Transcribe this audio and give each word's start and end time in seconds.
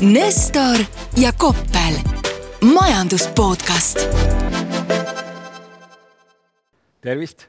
Nestor 0.00 0.76
ja 1.16 1.32
Koppel, 1.38 1.94
majandus 2.74 3.28
podcast. 3.28 3.98
tervist, 7.00 7.46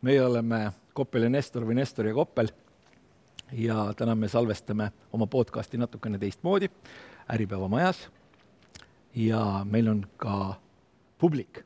meie 0.00 0.24
oleme 0.24 0.72
Koppel 0.92 1.22
ja 1.22 1.30
Nestor 1.30 1.66
või 1.66 1.74
Nestor 1.74 2.06
ja 2.06 2.14
Koppel. 2.14 2.48
ja 3.52 3.94
täna 3.96 4.14
me 4.14 4.28
salvestame 4.28 4.92
oma 5.12 5.26
podcasti 5.26 5.78
natukene 5.78 6.18
teistmoodi 6.18 6.70
Äripäeva 7.34 7.68
majas. 7.68 8.08
ja 9.14 9.64
meil 9.64 9.88
on 9.88 10.06
ka 10.16 10.54
publik. 11.18 11.64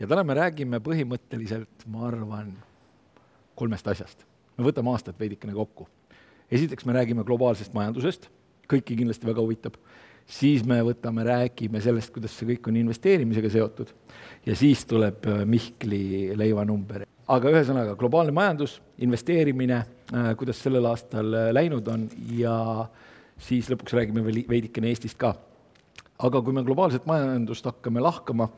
ja 0.00 0.06
täna 0.06 0.24
me 0.24 0.34
räägime 0.34 0.80
põhimõtteliselt, 0.80 1.86
ma 1.86 2.06
arvan, 2.06 2.58
kolmest 3.54 3.88
asjast. 3.88 4.26
me 4.58 4.64
võtame 4.64 4.90
aastat 4.90 5.20
veidikene 5.20 5.52
kokku. 5.52 5.88
esiteks 6.50 6.84
me 6.84 6.92
räägime 6.92 7.24
globaalsest 7.24 7.72
majandusest 7.72 8.30
kõiki 8.72 8.96
kindlasti 8.98 9.28
väga 9.28 9.44
huvitab. 9.44 9.76
siis 10.26 10.62
me 10.64 10.78
võtame, 10.86 11.24
räägime 11.26 11.80
sellest, 11.82 12.12
kuidas 12.14 12.32
see 12.38 12.46
kõik 12.52 12.68
on 12.70 12.76
investeerimisega 12.78 13.50
seotud 13.50 13.90
ja 14.46 14.54
siis 14.56 14.84
tuleb 14.86 15.26
äh, 15.26 15.42
Mihkli 15.44 16.36
leivanumber. 16.38 17.06
aga 17.28 17.50
ühesõnaga, 17.50 17.96
globaalne 17.98 18.32
majandus, 18.32 18.80
investeerimine, 19.02 19.80
äh, 20.14 20.28
kuidas 20.38 20.62
sellel 20.62 20.86
aastal 20.86 21.34
äh, 21.34 21.50
läinud 21.52 21.88
on 21.88 22.08
ja 22.38 22.86
siis 23.38 23.70
lõpuks 23.70 23.96
räägime 23.98 24.24
veel 24.24 24.44
veidikene 24.48 24.92
Eestist 24.92 25.18
ka. 25.18 25.34
aga 26.18 26.42
kui 26.42 26.54
me 26.54 26.62
globaalset 26.62 27.06
majandust 27.06 27.66
hakkame 27.66 28.00
lahkama, 28.00 28.48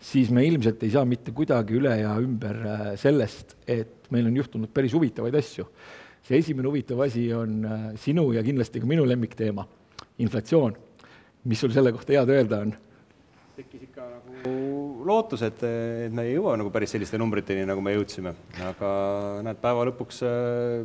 siis 0.00 0.30
me 0.32 0.46
ilmselt 0.46 0.82
ei 0.82 0.90
saa 0.90 1.04
mitte 1.04 1.32
kuidagi 1.36 1.76
üle 1.76 1.98
ja 2.00 2.14
ümber 2.16 2.96
sellest, 2.96 3.58
et 3.68 4.08
meil 4.10 4.26
on 4.26 4.36
juhtunud 4.40 4.72
päris 4.72 4.94
huvitavaid 4.96 5.36
asju 5.36 5.68
see 6.26 6.38
esimene 6.42 6.68
huvitav 6.68 7.00
asi 7.06 7.26
on 7.34 7.64
äh, 7.64 7.88
sinu 8.00 8.30
ja 8.36 8.44
kindlasti 8.46 8.82
ka 8.82 8.86
minu 8.86 9.06
lemmikteema, 9.08 9.66
inflatsioon. 10.18 10.76
mis 11.44 11.60
sul 11.60 11.72
selle 11.72 11.92
kohta 11.92 12.12
head 12.12 12.28
öelda 12.28 12.64
on? 12.66 12.74
tekkis 13.60 13.82
ikka 13.88 14.06
nagu 14.08 15.04
lootus, 15.04 15.42
et, 15.44 15.62
et 16.06 16.12
me 16.14 16.24
ei 16.28 16.34
jõua 16.36 16.56
nagu 16.60 16.70
päris 16.72 16.94
selliste 16.94 17.18
numbriteni, 17.20 17.66
nagu 17.68 17.82
me 17.84 17.92
jõudsime, 17.92 18.32
aga 18.64 18.90
näed, 19.44 19.60
päeva 19.60 19.86
lõpuks 19.90 20.22
äh, 20.24 20.34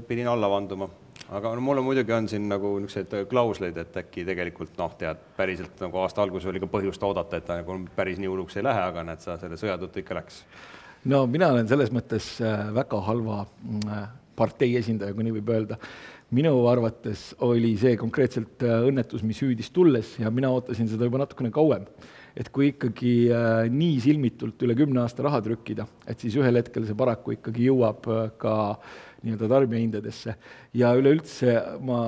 pidin 0.07 0.29
alla 0.31 0.49
vanduma. 0.51 0.89
aga 1.29 1.53
no 1.55 1.63
mul 1.63 1.79
on 1.81 1.87
muidugi 1.87 2.13
on 2.13 2.27
siin 2.29 2.49
nagu 2.49 2.75
niisuguseid 2.83 3.29
klausleid, 3.31 3.77
et 3.81 3.95
äkki 4.01 4.25
tegelikult 4.27 4.75
noh, 4.81 4.91
tead, 4.99 5.21
päriselt 5.37 5.79
nagu 5.81 6.01
aasta 6.03 6.23
alguses 6.25 6.49
oli 6.51 6.61
ka 6.63 6.69
põhjust 6.71 7.03
oodata, 7.07 7.39
et 7.39 7.47
ta 7.47 7.59
nagu 7.61 7.79
päris 7.95 8.19
nii 8.21 8.29
hulluks 8.31 8.59
ei 8.59 8.67
lähe, 8.67 8.83
aga 8.91 9.05
näed 9.07 9.23
sa, 9.23 9.39
selle 9.41 9.59
sõja 9.61 9.77
tõttu 9.81 10.03
ikka 10.03 10.19
läks. 10.19 10.43
no 11.11 11.25
mina 11.31 11.53
olen 11.55 11.71
selles 11.71 11.93
mõttes 11.95 12.35
äh, 12.43 12.67
väga 12.75 13.01
halva 13.07 13.45
partei 14.35 14.75
esindaja, 14.79 15.15
kui 15.15 15.25
nii 15.25 15.39
võib 15.39 15.55
öelda. 15.55 15.79
minu 16.35 16.51
arvates 16.67 17.35
oli 17.45 17.75
see 17.77 17.95
konkreetselt 18.01 18.63
äh, 18.65 18.81
õnnetus, 18.89 19.23
mis 19.23 19.39
hüüdis 19.43 19.69
tulles 19.71 20.15
ja 20.19 20.31
mina 20.33 20.49
ootasin 20.51 20.89
seda 20.89 21.05
juba 21.05 21.21
natukene 21.21 21.51
kauem. 21.53 21.85
et 22.35 22.49
kui 22.51 22.73
ikkagi 22.73 23.31
äh, 23.31 23.65
nii 23.71 23.99
silmitult 24.03 24.61
üle 24.67 24.75
kümne 24.75 25.01
aasta 25.05 25.23
raha 25.23 25.41
trükkida, 25.41 25.87
et 26.07 26.19
siis 26.19 26.35
ühel 26.35 26.59
hetkel 26.59 26.85
see 26.85 26.97
paraku 26.97 27.37
ikkagi 27.37 27.69
jõuab 27.69 28.09
äh, 28.11 28.31
ka 28.37 28.55
nii-öelda 29.23 29.47
tarbijahindadesse 29.49 30.35
ja 30.73 30.91
üleüldse 30.97 31.55
ma 31.81 32.01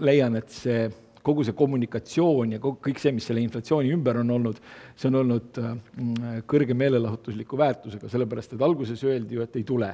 leian, 0.00 0.36
et 0.36 0.52
see 0.54 0.86
kogu 1.24 1.44
see 1.44 1.56
kommunikatsioon 1.56 2.54
ja 2.54 2.60
kõik 2.60 3.00
see, 3.00 3.12
mis 3.16 3.24
selle 3.24 3.40
inflatsiooni 3.40 3.92
ümber 3.96 4.20
on 4.20 4.30
olnud, 4.30 4.58
see 4.92 5.08
on 5.08 5.22
olnud 5.22 5.60
kõrge 6.48 6.76
meelelahutusliku 6.76 7.56
väärtusega, 7.56 8.10
sellepärast 8.12 8.52
et 8.52 8.64
alguses 8.64 9.04
öeldi 9.08 9.38
ju, 9.38 9.44
et 9.44 9.56
ei 9.56 9.64
tule 9.64 9.88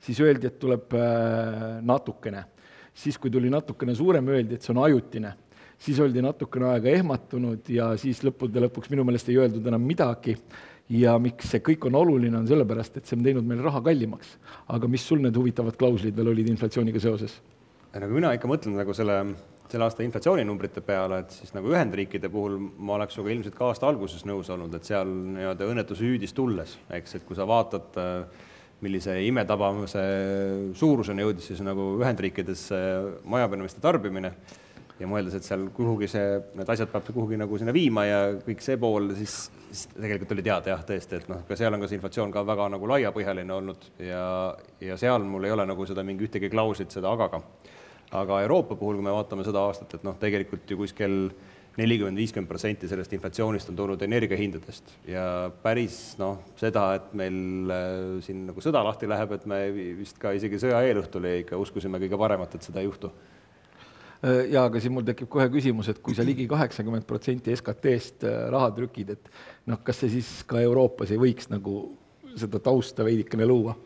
siis 0.00 0.20
öeldi, 0.20 0.50
et 0.50 0.60
tuleb 0.60 0.94
äh, 0.94 1.80
natukene. 1.82 2.44
siis, 2.96 3.18
kui 3.18 3.30
tuli 3.30 3.50
natukene 3.52 3.94
suurem, 3.94 4.28
öeldi, 4.28 4.56
et 4.56 4.62
see 4.62 4.72
on 4.72 4.84
ajutine. 4.84 5.34
siis 5.78 5.98
oldi 6.00 6.22
natukene 6.24 6.70
aega 6.72 6.88
ehmatunud 6.88 7.68
ja 7.68 7.90
siis 8.00 8.22
lõppude 8.24 8.62
lõpuks 8.64 8.88
minu 8.90 9.04
meelest 9.04 9.28
ei 9.28 9.36
öeldud 9.36 9.66
enam 9.66 9.82
midagi 9.84 10.38
ja 10.92 11.16
miks 11.18 11.50
see 11.50 11.60
kõik 11.64 11.88
on 11.88 11.98
oluline, 11.98 12.38
on 12.38 12.46
sellepärast, 12.48 12.96
et 12.96 13.08
see 13.08 13.18
on 13.18 13.26
teinud 13.26 13.46
meil 13.46 13.60
raha 13.64 13.82
kallimaks. 13.84 14.36
aga 14.68 14.88
mis 14.88 15.04
sul 15.06 15.20
need 15.20 15.36
huvitavad 15.36 15.76
klauslid 15.76 16.16
veel 16.16 16.32
olid 16.32 16.48
inflatsiooniga 16.48 17.02
seoses? 17.02 17.40
nagu 17.96 18.12
mina 18.12 18.32
ikka 18.36 18.48
mõtlen 18.48 18.76
nagu 18.76 18.92
selle, 18.94 19.14
selle 19.70 19.86
aasta 19.86 20.04
inflatsiooninumbrite 20.04 20.82
peale, 20.84 21.22
et 21.24 21.32
siis 21.32 21.54
nagu 21.56 21.70
Ühendriikide 21.72 22.28
puhul 22.32 22.58
ma 22.60 22.98
oleks 22.98 23.16
sinuga 23.16 23.32
ilmselt 23.32 23.56
ka 23.56 23.70
aasta 23.70 23.88
alguses 23.88 24.26
nõus 24.28 24.50
olnud, 24.52 24.74
et 24.76 24.84
seal 24.84 25.08
nii-öelda 25.08 25.70
õnnetus 25.70 26.02
hüüdis 26.04 26.36
tulles, 26.36 26.76
eks, 26.92 27.16
et 27.18 27.24
kui 27.26 27.38
sa 27.38 27.48
vaatad 27.48 27.96
äh, 28.00 28.44
millise 28.84 29.16
imetabavuse 29.24 30.04
suuruseni 30.76 31.24
jõudis 31.24 31.50
siis 31.50 31.62
nagu 31.64 31.94
Ühendriikides 32.02 32.68
majapidamiste 33.24 33.80
tarbimine 33.80 34.34
ja 35.00 35.08
mõeldes, 35.08 35.36
et 35.36 35.46
seal 35.46 35.66
kuhugi 35.76 36.08
see, 36.10 36.38
need 36.56 36.70
asjad 36.72 36.90
peab 36.92 37.08
kuhugi 37.10 37.38
nagu 37.40 37.58
sinna 37.60 37.74
viima 37.76 38.06
ja 38.06 38.20
kõik 38.40 38.62
see 38.64 38.78
pool, 38.80 39.10
siis, 39.18 39.34
siis 39.68 39.88
tegelikult 39.92 40.32
oli 40.36 40.44
teada 40.46 40.72
jah, 40.72 40.84
tõesti, 40.88 41.20
et 41.20 41.28
noh, 41.32 41.42
ka 41.48 41.58
seal 41.58 41.76
on 41.76 41.82
ka 41.82 41.90
see 41.90 41.98
inflatsioon 41.98 42.32
ka 42.34 42.44
väga 42.48 42.68
nagu 42.76 42.88
laiapõhjaline 42.92 43.56
olnud 43.56 43.90
ja, 44.00 44.22
ja 44.80 44.96
seal 45.00 45.26
mul 45.28 45.48
ei 45.48 45.52
ole 45.56 45.66
nagu 45.68 45.88
seda 45.88 46.04
mingi 46.06 46.28
ühtegi 46.28 46.50
klauslit 46.52 46.96
seda 46.96 47.12
agaga. 47.12 47.42
aga 48.16 48.40
Euroopa 48.46 48.76
puhul, 48.76 48.96
kui 48.96 49.04
me 49.04 49.12
vaatame 49.12 49.44
seda 49.44 49.66
aastat, 49.66 49.98
et 49.98 50.06
noh, 50.06 50.16
tegelikult 50.20 50.70
ju 50.70 50.80
kuskil 50.80 51.16
nelikümmend, 51.76 52.16
viiskümmend 52.16 52.48
protsenti 52.48 52.88
sellest 52.88 53.12
inflatsioonist 53.16 53.70
on 53.70 53.76
tulnud 53.78 54.02
energiahindadest 54.06 54.92
ja 55.10 55.26
päris 55.62 56.16
noh, 56.20 56.40
seda, 56.56 56.88
et 56.96 57.10
meil 57.18 57.72
äh, 57.72 57.96
siin 58.24 58.46
nagu 58.48 58.64
sõda 58.64 58.82
lahti 58.86 59.08
läheb, 59.10 59.34
et 59.36 59.46
me 59.50 59.60
vist 59.98 60.20
ka 60.20 60.32
isegi 60.36 60.60
sõja 60.62 60.80
eelõhtul 60.88 61.28
ikka 61.32 61.60
uskusime 61.60 62.00
kõige 62.02 62.20
paremat, 62.20 62.56
et 62.56 62.68
seda 62.68 62.80
ei 62.80 62.88
juhtu 62.88 63.10
äh, 63.12 64.46
jaa, 64.54 64.64
aga 64.64 64.80
siin 64.80 64.96
mul 64.96 65.04
tekib 65.08 65.28
kohe 65.32 65.48
küsimus, 65.52 65.90
et 65.92 66.00
kui 66.04 66.16
sa 66.16 66.24
ligi 66.26 66.48
kaheksakümmend 66.50 67.08
protsenti 67.08 67.56
SKT-st 67.56 68.24
äh, 68.28 68.38
raha 68.54 68.72
trükid, 68.78 69.12
et 69.18 69.30
noh, 69.68 69.82
kas 69.84 70.00
see 70.02 70.16
siis 70.16 70.32
ka 70.48 70.62
Euroopas 70.64 71.12
ei 71.12 71.20
võiks 71.20 71.52
nagu 71.52 71.82
seda 72.36 72.60
tausta 72.62 73.04
veidikene 73.04 73.48
luua? 73.48 73.76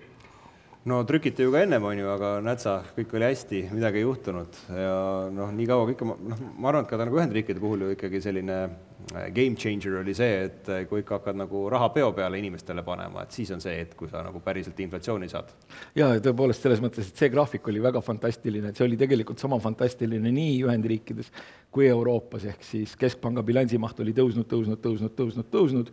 No 0.85 1.03
trükiti 1.05 1.45
ju 1.45 1.53
ka 1.53 1.61
ennem, 1.61 1.85
on 1.85 1.99
ju, 1.99 2.07
aga 2.09 2.29
näed 2.45 2.61
sa, 2.63 2.79
kõik 2.97 3.11
oli 3.17 3.27
hästi, 3.29 3.59
midagi 3.75 4.01
ei 4.01 4.05
juhtunud 4.07 4.61
ja 4.73 4.93
noh, 5.35 5.51
nii 5.53 5.67
kaua 5.69 5.89
kõike, 5.91 6.07
noh, 6.09 6.45
ma 6.57 6.71
arvan, 6.71 6.87
et 6.87 6.93
ka 6.93 7.01
nagu 7.01 7.19
Ühendriikide 7.19 7.61
puhul 7.61 7.85
ju 7.85 7.91
ikkagi 7.93 8.21
selline 8.25 8.57
äh, 8.65 9.27
game 9.37 9.59
changer 9.61 9.99
oli 10.01 10.15
see, 10.17 10.47
et 10.47 10.71
äh, 10.73 10.87
kui 10.89 11.03
ikka 11.03 11.19
hakkad 11.19 11.37
nagu 11.43 11.67
raha 11.73 11.91
peo 11.93 12.15
peale 12.17 12.41
inimestele 12.41 12.85
panema, 12.87 13.27
et 13.27 13.37
siis 13.37 13.53
on 13.53 13.61
see 13.61 13.75
hetk, 13.77 13.93
kui 13.99 14.09
sa 14.09 14.23
nagu 14.25 14.41
päriselt 14.45 14.81
inflatsiooni 14.81 15.29
saad. 15.29 15.51
jaa, 15.99 16.15
tõepoolest 16.25 16.65
selles 16.65 16.81
mõttes, 16.81 17.11
et 17.11 17.25
see 17.25 17.33
graafik 17.35 17.69
oli 17.69 17.83
väga 17.85 18.01
fantastiline, 18.05 18.73
et 18.73 18.81
see 18.81 18.87
oli 18.87 18.97
tegelikult 19.01 19.43
sama 19.43 19.61
fantastiline 19.61 20.33
nii 20.33 20.63
Ühendriikides 20.65 21.29
kui 21.71 21.91
Euroopas, 21.91 22.47
ehk 22.55 22.65
siis 22.65 22.97
keskpanga 22.97 23.45
bilansimaht 23.45 24.01
oli 24.01 24.17
tõusnud, 24.17 24.49
tõusnud, 24.49 24.81
tõusnud, 24.81 25.13
tõusnud, 25.19 25.53
tõusnud 25.53 25.93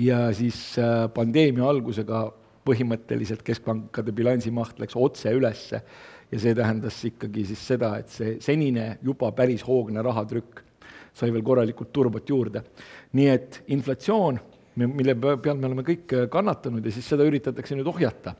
ja 0.00 0.30
siis 0.32 0.78
äh, 0.80 1.04
pandeemia 1.12 1.68
algusega 1.68 2.24
põhimõtteliselt 2.64 3.42
keskpankade 3.44 4.12
bilansimaht 4.16 4.78
läks 4.80 4.96
otse 4.96 5.32
ülesse 5.36 5.80
ja 6.30 6.40
see 6.40 6.54
tähendas 6.56 7.00
ikkagi 7.06 7.44
siis 7.50 7.66
seda, 7.72 7.94
et 8.00 8.12
see 8.12 8.38
senine 8.44 8.94
juba 9.04 9.30
päris 9.36 9.64
hoogne 9.66 10.02
rahatrükk 10.02 10.62
sai 11.14 11.30
veel 11.32 11.44
korralikult 11.46 11.92
turbot 11.94 12.28
juurde. 12.28 12.64
nii 13.12 13.28
et 13.30 13.60
inflatsioon, 13.70 14.40
mille 14.76 15.14
peal 15.14 15.56
me 15.56 15.68
oleme 15.68 15.84
kõik 15.86 16.16
kannatanud 16.30 16.84
ja 16.84 16.92
siis 16.92 17.06
seda 17.08 17.26
üritatakse 17.28 17.76
nüüd 17.76 17.86
ohjata 17.86 18.34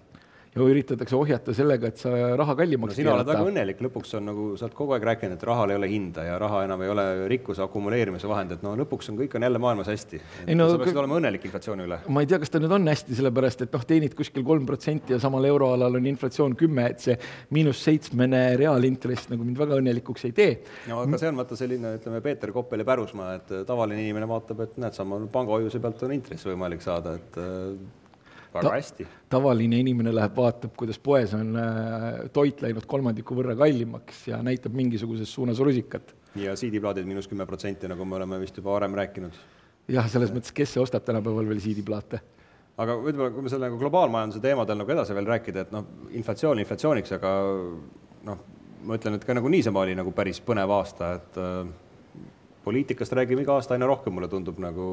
ja 0.55 0.67
üritatakse 0.71 1.17
ohjata 1.19 1.55
sellega, 1.57 1.91
et 1.91 1.99
sa 1.99 2.13
raha 2.39 2.55
kallimaks 2.59 2.95
no, 2.95 2.97
sina 3.01 3.15
oled 3.17 3.27
väga 3.27 3.47
õnnelik, 3.49 3.81
lõpuks 3.83 4.15
on 4.19 4.29
nagu, 4.31 4.45
sa 4.59 4.69
oled 4.69 4.77
kogu 4.79 4.95
aeg 4.95 5.07
rääkinud, 5.09 5.35
et 5.35 5.47
rahal 5.49 5.73
ei 5.75 5.79
ole 5.81 5.89
hinda 5.91 6.27
ja 6.29 6.37
raha 6.41 6.63
enam 6.69 6.85
ei 6.87 6.93
ole 6.93 7.07
rikkuse 7.33 7.65
akumuleerimise 7.65 8.31
vahend, 8.31 8.55
et 8.55 8.63
no 8.63 8.75
lõpuks 8.79 9.11
on, 9.11 9.19
kõik 9.19 9.35
on 9.35 9.47
jälle 9.49 9.61
maailmas 9.63 9.91
hästi. 9.91 10.21
No, 10.55 10.69
sa 10.71 10.79
peaksid 10.79 11.01
olema 11.03 11.19
õnnelik 11.19 11.49
inflatsiooni 11.49 11.87
üle. 11.89 11.99
ma 12.07 12.23
ei 12.23 12.31
tea, 12.31 12.39
kas 12.43 12.55
ta 12.55 12.63
nüüd 12.63 12.75
on 12.77 12.87
hästi, 12.93 13.19
sellepärast 13.19 13.67
et 13.67 13.75
noh, 13.75 13.87
teenid 13.89 14.15
kuskil 14.19 14.47
kolm 14.47 14.69
protsenti 14.69 15.17
ja 15.17 15.19
samal 15.23 15.49
euroalal 15.51 15.99
on 15.99 16.07
inflatsioon 16.13 16.55
kümme, 16.61 16.87
et 16.95 17.03
see 17.03 17.19
miinus 17.57 17.83
seitsmene 17.83 18.45
reaalintress 18.61 19.33
nagu 19.33 19.47
mind 19.47 19.59
väga 19.59 19.81
õnnelikuks 19.83 20.29
ei 20.31 20.37
tee. 20.39 20.55
no 20.91 21.03
aga 21.03 21.19
see 21.19 21.33
on 21.33 21.43
vaata 21.43 21.59
selline, 21.59 21.97
ütleme, 21.99 22.23
Peeter 22.25 22.55
Koppel 22.55 22.85
ja 22.85 22.89
Pärusmaa, 22.93 23.35
et 23.41 23.53
tavaline 23.67 24.07
inimene 24.07 24.31
vaatab, 24.31 24.63
et 24.69 24.79
näed, 24.79 24.95
sama 24.95 25.19
pangahoiuse 25.35 25.83
pealt 25.83 26.07
on 26.07 26.15
intress 26.15 26.47
võimalik 26.47 26.85
saada, 26.85 27.19
et 27.19 27.43
väga 28.55 28.69
ta, 28.69 28.75
hästi. 28.77 29.07
tavaline 29.33 29.81
inimene 29.83 30.13
läheb, 30.15 30.37
vaatab, 30.37 30.75
kuidas 30.79 31.01
poes 31.03 31.35
on 31.37 31.57
äh, 31.59 32.07
toit 32.35 32.63
läinud 32.65 32.87
kolmandiku 32.91 33.37
võrra 33.39 33.57
kallimaks 33.59 34.29
ja 34.31 34.41
näitab 34.45 34.77
mingisuguses 34.77 35.33
suunas 35.33 35.61
rusikat. 35.65 36.15
ja 36.39 36.55
CD-plaadid 36.59 37.09
miinus 37.09 37.29
kümme 37.31 37.47
protsenti, 37.47 37.91
nagu 37.91 38.07
me 38.07 38.19
oleme 38.21 38.41
vist 38.43 38.57
juba 38.61 38.77
varem 38.77 38.95
rääkinud. 38.99 39.43
jah, 39.89 40.09
selles 40.11 40.33
mõttes, 40.35 40.55
kes 40.55 40.77
ostab 40.83 41.05
tänapäeval 41.07 41.49
veel 41.51 41.63
CD-plaate? 41.65 42.23
aga 42.79 42.99
võib-olla, 42.99 43.31
kui 43.35 43.47
me 43.47 43.53
selle 43.53 43.71
nagu 43.71 43.79
globaalmajanduse 43.79 44.43
teemadel 44.43 44.81
nagu 44.81 44.97
edasi 44.97 45.15
veel 45.15 45.31
rääkida, 45.31 45.67
et 45.67 45.75
noh, 45.75 45.87
inflatsioon 46.19 46.63
inflatsiooniks, 46.63 47.15
aga 47.19 47.35
noh, 48.27 48.45
ma 48.85 48.99
ütlen, 48.99 49.19
et 49.19 49.27
ka 49.27 49.37
nagu 49.37 49.51
niisama 49.51 49.85
oli 49.85 49.95
nagu 49.99 50.13
päris 50.15 50.41
põnev 50.45 50.73
aasta, 50.75 51.15
et 51.21 51.39
äh, 51.41 51.61
poliitikast 52.65 53.13
räägime 53.13 53.45
iga 53.45 53.59
aasta 53.59 53.77
aina 53.77 53.89
rohkem, 53.89 54.15
mulle 54.17 54.29
tundub 54.33 54.59
nagu 54.63 54.85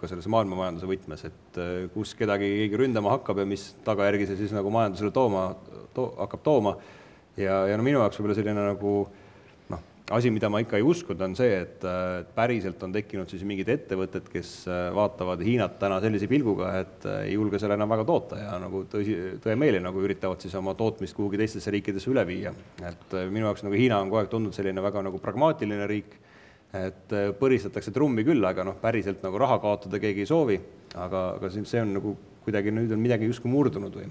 ka 0.00 0.10
selles 0.10 0.28
maailmamajanduse 0.30 0.88
võtmes, 0.90 1.24
et 1.26 1.58
äh, 1.58 1.72
kus 1.94 2.14
kedagi 2.18 2.48
keegi 2.62 2.78
ründama 2.84 3.16
hakkab 3.16 3.42
ja 3.42 3.48
mis 3.48 3.72
tagajärgi 3.86 4.30
see 4.30 4.44
siis 4.44 4.54
nagu 4.54 4.70
majandusele 4.74 5.10
tooma 5.14 5.48
to,, 5.96 6.10
hakkab 6.20 6.44
tooma. 6.46 6.76
ja, 7.36 7.64
ja 7.70 7.78
no 7.78 7.86
minu 7.86 7.98
jaoks 8.02 8.20
võib-olla 8.20 8.36
selline 8.38 8.62
nagu 8.68 8.94
noh, 9.72 9.82
asi, 10.14 10.30
mida 10.34 10.50
ma 10.52 10.62
ikka 10.62 10.78
ei 10.78 10.86
uskunud, 10.86 11.26
on 11.26 11.34
see, 11.38 11.58
et 11.64 11.88
päriselt 12.36 12.82
on 12.86 12.94
tekkinud 12.94 13.30
siis 13.32 13.42
mingid 13.48 13.74
ettevõtted, 13.74 14.30
kes 14.30 14.54
vaatavad 14.94 15.42
Hiinat 15.46 15.80
täna 15.82 15.98
sellise 16.04 16.30
pilguga, 16.30 16.72
et 16.84 17.10
ei 17.24 17.34
julge 17.34 17.58
seal 17.62 17.74
enam 17.74 17.90
väga 17.90 18.06
toota 18.06 18.38
ja 18.38 18.54
nagu 18.62 18.84
tõsi, 18.90 19.18
tõemeeli 19.42 19.82
nagu 19.82 20.06
üritavad 20.06 20.42
siis 20.46 20.54
oma 20.62 20.78
tootmist 20.78 21.18
kuhugi 21.18 21.42
teistesse 21.42 21.74
riikidesse 21.74 22.10
üle 22.14 22.26
viia. 22.28 22.54
et 22.86 23.20
minu 23.30 23.48
jaoks 23.50 23.66
nagu 23.66 23.78
Hiina 23.78 23.98
on 23.98 24.12
kogu 24.12 24.22
aeg 24.22 24.34
tundunud 24.34 24.54
selline 24.54 24.82
väga 24.90 25.08
nagu 25.10 25.18
pragmaatiline 25.22 25.90
riik, 25.90 26.20
et 26.76 27.14
põristatakse 27.38 27.90
trummi 27.94 28.22
küll, 28.26 28.44
aga 28.46 28.64
noh, 28.66 28.76
päriselt 28.80 29.24
nagu 29.26 29.38
raha 29.42 29.58
kaotada 29.62 29.98
keegi 30.02 30.22
ei 30.22 30.28
soovi, 30.30 30.58
aga, 30.94 31.24
aga 31.38 31.50
see 31.50 31.80
on 31.82 31.96
nagu 31.96 32.16
kuidagi 32.44 32.72
nüüd 32.74 32.92
on 32.94 33.02
midagi 33.02 33.28
justkui 33.28 33.50
murdunud 33.52 33.96
või? 33.96 34.08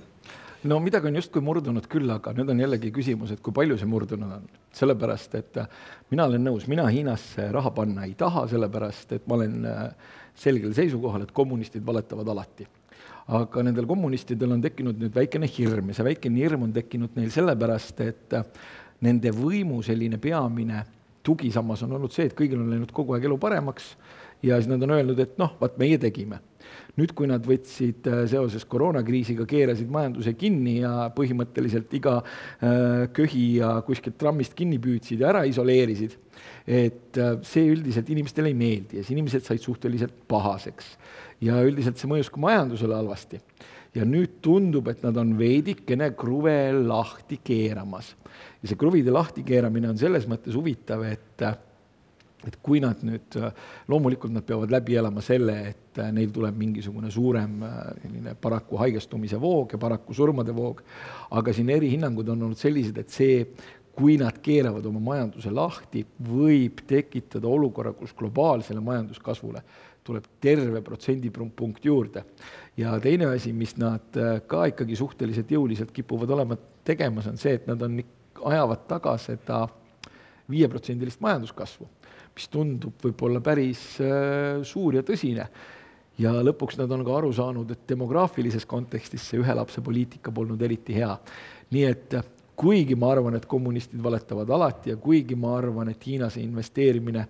no 0.67 0.79
midagi 0.83 1.07
on 1.07 1.15
justkui 1.15 1.43
murdunud 1.43 1.85
küll, 1.91 2.09
aga 2.11 2.33
nüüd 2.35 2.49
on 2.51 2.59
jällegi 2.59 2.91
küsimus, 2.95 3.31
et 3.31 3.41
kui 3.43 3.55
palju 3.55 3.77
see 3.79 3.87
murdunud 3.89 4.33
on. 4.39 4.49
sellepärast, 4.75 5.35
et 5.39 5.59
äh, 5.61 5.69
mina 6.11 6.25
olen 6.27 6.43
nõus, 6.49 6.67
mina 6.67 6.87
Hiinasse 6.91 7.47
raha 7.53 7.71
panna 7.75 8.05
ei 8.07 8.15
taha, 8.19 8.45
sellepärast 8.51 9.15
et 9.15 9.29
ma 9.29 9.37
olen 9.39 9.63
äh, 9.65 9.85
selgel 10.35 10.75
seisukohal, 10.75 11.23
et 11.23 11.31
kommunistid 11.35 11.85
valetavad 11.85 12.27
alati. 12.35 12.67
aga 13.29 13.63
nendel 13.63 13.85
kommunistidel 13.85 14.51
on 14.55 14.61
tekkinud 14.61 14.99
nüüd 14.99 15.13
väikene 15.15 15.47
hirm 15.47 15.91
ja 15.91 15.99
see 15.99 16.05
väikene 16.07 16.39
hirm 16.41 16.63
on 16.65 16.71
tekkinud 16.73 17.15
neil 17.15 17.31
sellepärast, 17.31 18.01
et 18.01 18.35
äh, 18.35 18.45
nende 19.05 19.31
võimu 19.31 19.83
selline 19.85 20.19
peamine 20.19 20.83
tugisammas 21.23 21.83
on 21.85 21.97
olnud 21.97 22.13
see, 22.15 22.29
et 22.29 22.37
kõigil 22.37 22.61
on 22.61 22.69
läinud 22.71 22.91
kogu 22.95 23.15
aeg 23.15 23.27
elu 23.29 23.37
paremaks 23.41 23.93
ja 24.45 24.59
siis 24.59 24.69
nad 24.71 24.83
on 24.85 24.95
öelnud, 24.95 25.19
et 25.19 25.37
noh, 25.41 25.55
vaat 25.59 25.77
meie 25.81 25.97
tegime 26.01 26.39
nüüd, 26.99 27.13
kui 27.17 27.29
nad 27.29 27.45
võtsid 27.45 28.07
äh, 28.09 28.23
seoses 28.29 28.65
koroonakriisiga, 28.69 29.45
keerasid 29.49 29.91
majanduse 29.93 30.33
kinni 30.39 30.79
ja 30.81 31.09
põhimõtteliselt 31.15 31.93
iga 31.97 32.19
äh, 32.19 33.07
köhi 33.15 33.45
ja 33.59 33.75
kuskilt 33.87 34.19
trammist 34.19 34.55
kinni 34.57 34.79
püüdsid 34.81 35.23
ja 35.23 35.31
ära 35.31 35.45
isoleerisid, 35.49 36.17
et 36.67 37.19
äh, 37.19 37.37
see 37.47 37.69
üldiselt 37.71 38.11
inimestele 38.11 38.51
ei 38.51 38.57
meeldi 38.57 38.99
ja 38.99 39.05
siis 39.05 39.15
inimesed 39.15 39.47
said 39.47 39.63
suhteliselt 39.63 40.15
pahaseks. 40.31 40.95
ja 41.45 41.61
üldiselt 41.63 41.99
see 41.99 42.09
mõjus 42.11 42.31
ka 42.31 42.41
majandusele 42.43 42.97
halvasti. 42.97 43.39
Ja 43.95 44.05
nüüd 44.05 44.37
tundub, 44.45 44.89
et 44.91 45.01
nad 45.05 45.17
on 45.17 45.33
veidikene 45.39 46.11
kruve 46.17 46.57
lahti 46.73 47.39
keeramas. 47.43 48.13
ja 48.61 48.69
see 48.69 48.77
kruvide 48.77 49.11
lahti 49.11 49.43
keeramine 49.43 49.89
on 49.89 49.97
selles 49.97 50.27
mõttes 50.29 50.55
huvitav, 50.57 51.03
et 51.07 51.49
et 52.47 52.55
kui 52.63 52.79
nad 52.79 53.01
nüüd, 53.03 53.35
loomulikult 53.91 54.31
nad 54.31 54.45
peavad 54.47 54.71
läbi 54.71 54.95
elama 54.95 55.19
selle, 55.23 55.55
et 55.73 55.99
neil 56.15 56.29
tuleb 56.31 56.55
mingisugune 56.55 57.11
suurem 57.11 57.57
selline 57.99 58.35
paraku 58.39 58.79
haigestumise 58.79 59.39
voog 59.41 59.75
ja 59.75 59.79
paraku 59.81 60.15
surmade 60.15 60.55
voog, 60.55 60.79
aga 61.35 61.53
siin 61.55 61.73
erihinnangud 61.75 62.31
on 62.31 62.47
olnud 62.47 62.61
sellised, 62.61 63.01
et 63.01 63.11
see, 63.11 63.43
kui 63.99 64.15
nad 64.21 64.37
keeravad 64.39 64.85
oma 64.87 65.01
majanduse 65.03 65.51
lahti, 65.51 66.05
võib 66.29 66.85
tekitada 66.87 67.49
olukorra, 67.51 67.91
kus 67.91 68.15
globaalsele 68.15 68.79
majanduskasvule 68.79 69.63
tuleb 70.09 70.25
terve 70.41 70.81
protsendipunkt 70.85 71.85
juurde. 71.85 72.25
ja 72.77 72.97
teine 72.99 73.29
asi, 73.35 73.53
mis 73.53 73.75
nad 73.77 74.17
ka 74.47 74.65
ikkagi 74.73 74.97
suhteliselt 74.97 75.51
jõuliselt 75.51 75.93
kipuvad 75.93 76.31
olema 76.35 76.57
tegemas, 76.83 77.27
on 77.29 77.37
see, 77.37 77.53
et 77.59 77.67
nad 77.69 77.81
on, 77.85 78.01
ajavad 78.49 78.87
taga 78.89 79.17
seda 79.21 79.67
viieprotsendilist 80.49 81.21
majanduskasvu 81.21 81.87
mis 82.39 82.47
tundub 82.51 83.03
võib-olla 83.03 83.41
päris 83.43 83.81
äh, 83.99 84.61
suur 84.63 84.95
ja 84.95 85.03
tõsine. 85.03 85.49
ja 86.19 86.31
lõpuks 86.43 86.77
nad 86.79 86.91
on 86.91 87.03
ka 87.07 87.15
aru 87.15 87.31
saanud, 87.35 87.69
et 87.71 87.85
demograafilises 87.87 88.65
kontekstis 88.67 89.23
see 89.27 89.39
ühe 89.39 89.55
lapse 89.55 89.81
poliitika 89.83 90.31
polnud 90.31 90.61
eriti 90.61 90.95
hea. 90.95 91.11
nii 91.75 91.85
et 91.87 92.15
kuigi 92.59 92.95
ma 92.99 93.13
arvan, 93.13 93.37
et 93.37 93.45
kommunistid 93.47 94.01
valetavad 94.03 94.49
alati 94.51 94.91
ja 94.91 94.97
kuigi 94.99 95.35
ma 95.39 95.55
arvan, 95.57 95.89
et 95.93 96.05
Hiinasse 96.05 96.41
investeerimine 96.43 97.27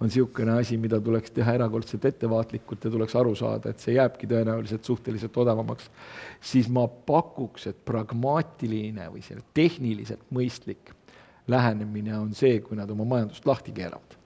on 0.00 0.08
niisugune 0.08 0.54
asi, 0.56 0.78
mida 0.80 1.00
tuleks 1.04 1.34
teha 1.36 1.52
erakordselt 1.58 2.06
ettevaatlikult 2.08 2.86
ja 2.86 2.92
tuleks 2.94 3.16
aru 3.20 3.34
saada, 3.36 3.70
et 3.74 3.84
see 3.84 3.98
jääbki 3.98 4.28
tõenäoliselt 4.30 4.88
suhteliselt 4.88 5.36
odavamaks, 5.42 5.90
siis 6.40 6.70
ma 6.72 6.86
pakuks, 6.88 7.66
et 7.68 7.82
pragmaatiline 7.84 9.10
või 9.12 9.20
selline 9.26 9.52
tehniliselt 9.54 10.24
mõistlik 10.32 10.94
lähenemine 11.50 12.16
on 12.16 12.32
see, 12.36 12.62
kui 12.64 12.78
nad 12.80 12.90
oma 12.90 13.04
majandust 13.12 13.46
lahti 13.46 13.76
keeravad 13.76 14.19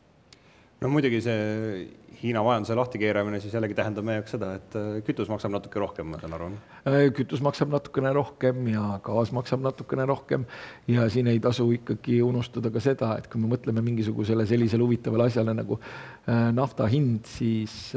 no 0.84 0.92
muidugi 0.92 1.20
see 1.24 1.84
Hiina 2.24 2.40
majanduse 2.44 2.76
lahtikeeramine 2.78 3.36
siis 3.42 3.52
jällegi 3.52 3.74
tähendab 3.76 4.06
meie 4.06 4.20
jaoks 4.20 4.32
seda, 4.36 4.52
et 4.56 4.76
äh, 4.80 4.84
kütus 5.04 5.28
maksab 5.28 5.52
natuke 5.52 5.80
rohkem, 5.82 6.06
ma 6.08 6.20
saan 6.22 6.32
aru. 6.36 6.46
Äh, 6.88 7.08
kütus 7.16 7.42
maksab 7.44 7.72
natukene 7.72 8.14
rohkem 8.16 8.62
ja 8.70 8.84
gaas 9.04 9.32
maksab 9.36 9.60
natukene 9.64 10.06
rohkem 10.08 10.46
ja 10.88 11.04
siin 11.12 11.28
ei 11.32 11.42
tasu 11.44 11.66
ikkagi 11.76 12.22
unustada 12.24 12.72
ka 12.72 12.80
seda, 12.84 13.10
et 13.20 13.28
kui 13.32 13.42
me 13.42 13.50
mõtleme 13.52 13.84
mingisugusele 13.84 14.46
sellisele 14.48 14.86
huvitavale 14.86 15.28
asjale 15.28 15.56
nagu 15.58 15.80
äh, 15.80 16.48
nafta 16.56 16.88
hind, 16.88 17.28
siis 17.28 17.92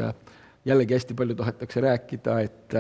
jällegi 0.68 0.98
hästi 0.98 1.16
palju 1.16 1.38
tahetakse 1.40 1.86
rääkida, 1.88 2.40
et 2.50 2.80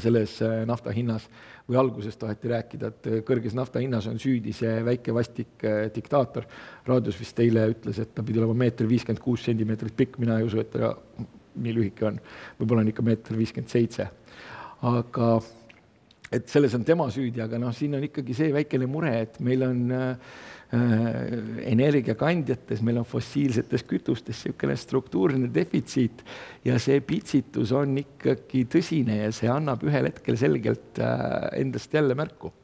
selles 0.00 0.38
nafta 0.66 0.92
hinnas 0.94 1.26
või 1.68 1.78
alguses 1.78 2.16
taheti 2.18 2.50
rääkida, 2.52 2.90
et 2.90 3.08
kõrges 3.26 3.54
nafta 3.56 3.82
hinnas 3.82 4.06
on 4.10 4.18
süüdi 4.20 4.54
see 4.56 4.80
väike 4.84 5.14
vastik 5.14 5.64
äh, 5.64 5.86
diktaator. 5.94 6.46
raadios 6.86 7.18
vist 7.20 7.38
eile 7.40 7.68
ütles, 7.70 7.98
et 8.02 8.14
ta 8.14 8.22
pidi 8.22 8.40
olema 8.40 8.54
meeter 8.64 8.88
viiskümmend 8.88 9.22
kuus 9.22 9.44
sentimeetrit 9.44 9.96
pikk, 9.96 10.18
mina 10.18 10.38
ei 10.38 10.48
usu, 10.48 10.60
et 10.60 10.70
ta 10.70 10.94
nii 11.54 11.74
lühike 11.76 12.06
on. 12.08 12.20
võib-olla 12.60 12.82
on 12.82 12.92
ikka 12.92 13.02
meeter 13.06 13.38
viiskümmend 13.38 13.70
seitse. 13.70 14.08
aga 14.82 15.28
et 16.32 16.48
selles 16.48 16.74
on 16.78 16.84
tema 16.86 17.08
süüdi, 17.12 17.42
aga 17.44 17.60
noh, 17.60 17.74
siin 17.76 17.98
on 17.98 18.06
ikkagi 18.06 18.36
see 18.36 18.52
väikene 18.54 18.88
mure, 18.90 19.12
et 19.26 19.36
meil 19.44 19.64
on 19.66 19.82
äh, 19.92 20.32
energiakandjates, 21.68 22.80
meil 22.86 23.02
on 23.02 23.08
fossiilsetes 23.08 23.84
kütustes 23.88 24.40
niisugune 24.46 24.78
struktuurne 24.80 25.50
defitsiit 25.52 26.24
ja 26.64 26.78
see 26.80 27.02
pitsitus 27.04 27.74
on 27.76 27.98
ikkagi 28.00 28.64
tõsine 28.72 29.20
ja 29.26 29.30
see 29.36 29.52
annab 29.52 29.84
ühel 29.84 30.08
hetkel 30.08 30.40
selgelt 30.40 31.00
äh, 31.02 31.52
endast 31.60 31.92
jälle 31.92 32.16
märku 32.18 32.54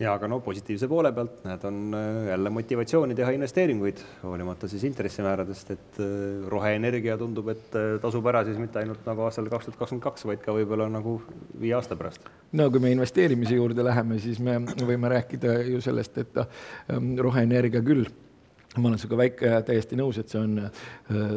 ja 0.00 0.12
aga 0.16 0.28
no 0.28 0.38
positiivse 0.44 0.88
poole 0.90 1.10
pealt, 1.16 1.38
näed, 1.46 1.62
on 1.68 1.94
äh, 1.96 2.18
jälle 2.30 2.50
motivatsiooni 2.52 3.14
teha 3.16 3.32
investeeringuid, 3.36 4.02
hoolimata 4.22 4.68
siis 4.68 4.84
intressimääradest, 4.84 5.70
et 5.72 6.00
äh, 6.04 6.48
roheenergia 6.52 7.16
tundub, 7.20 7.48
et 7.52 7.78
äh, 7.78 7.94
tasub 8.02 8.26
ära 8.28 8.42
siis 8.44 8.60
mitte 8.60 8.82
ainult 8.82 9.06
nagu 9.08 9.24
aastal 9.26 9.48
kaks 9.52 9.70
tuhat 9.70 9.80
kakskümmend 9.80 10.04
kaks, 10.04 10.26
vaid 10.28 10.42
ka 10.44 10.54
võib-olla 10.56 10.88
nagu 10.92 11.16
viie 11.60 11.72
aasta 11.78 11.96
pärast. 11.96 12.28
no 12.52 12.68
kui 12.70 12.82
me 12.82 12.92
investeerimise 12.92 13.56
juurde 13.56 13.84
läheme, 13.84 14.20
siis 14.20 14.40
me 14.40 14.58
võime 14.84 15.10
rääkida 15.16 15.58
ju 15.70 15.80
sellest, 15.84 16.18
et 16.20 16.40
roheenergia 17.20 17.82
küll 17.84 18.04
ma 18.76 18.90
olen 18.90 19.00
sinuga 19.00 19.22
väike 19.22 19.54
täiesti 19.64 19.96
nõus, 19.96 20.18
et 20.20 20.28
see 20.28 20.42
on 20.42 20.58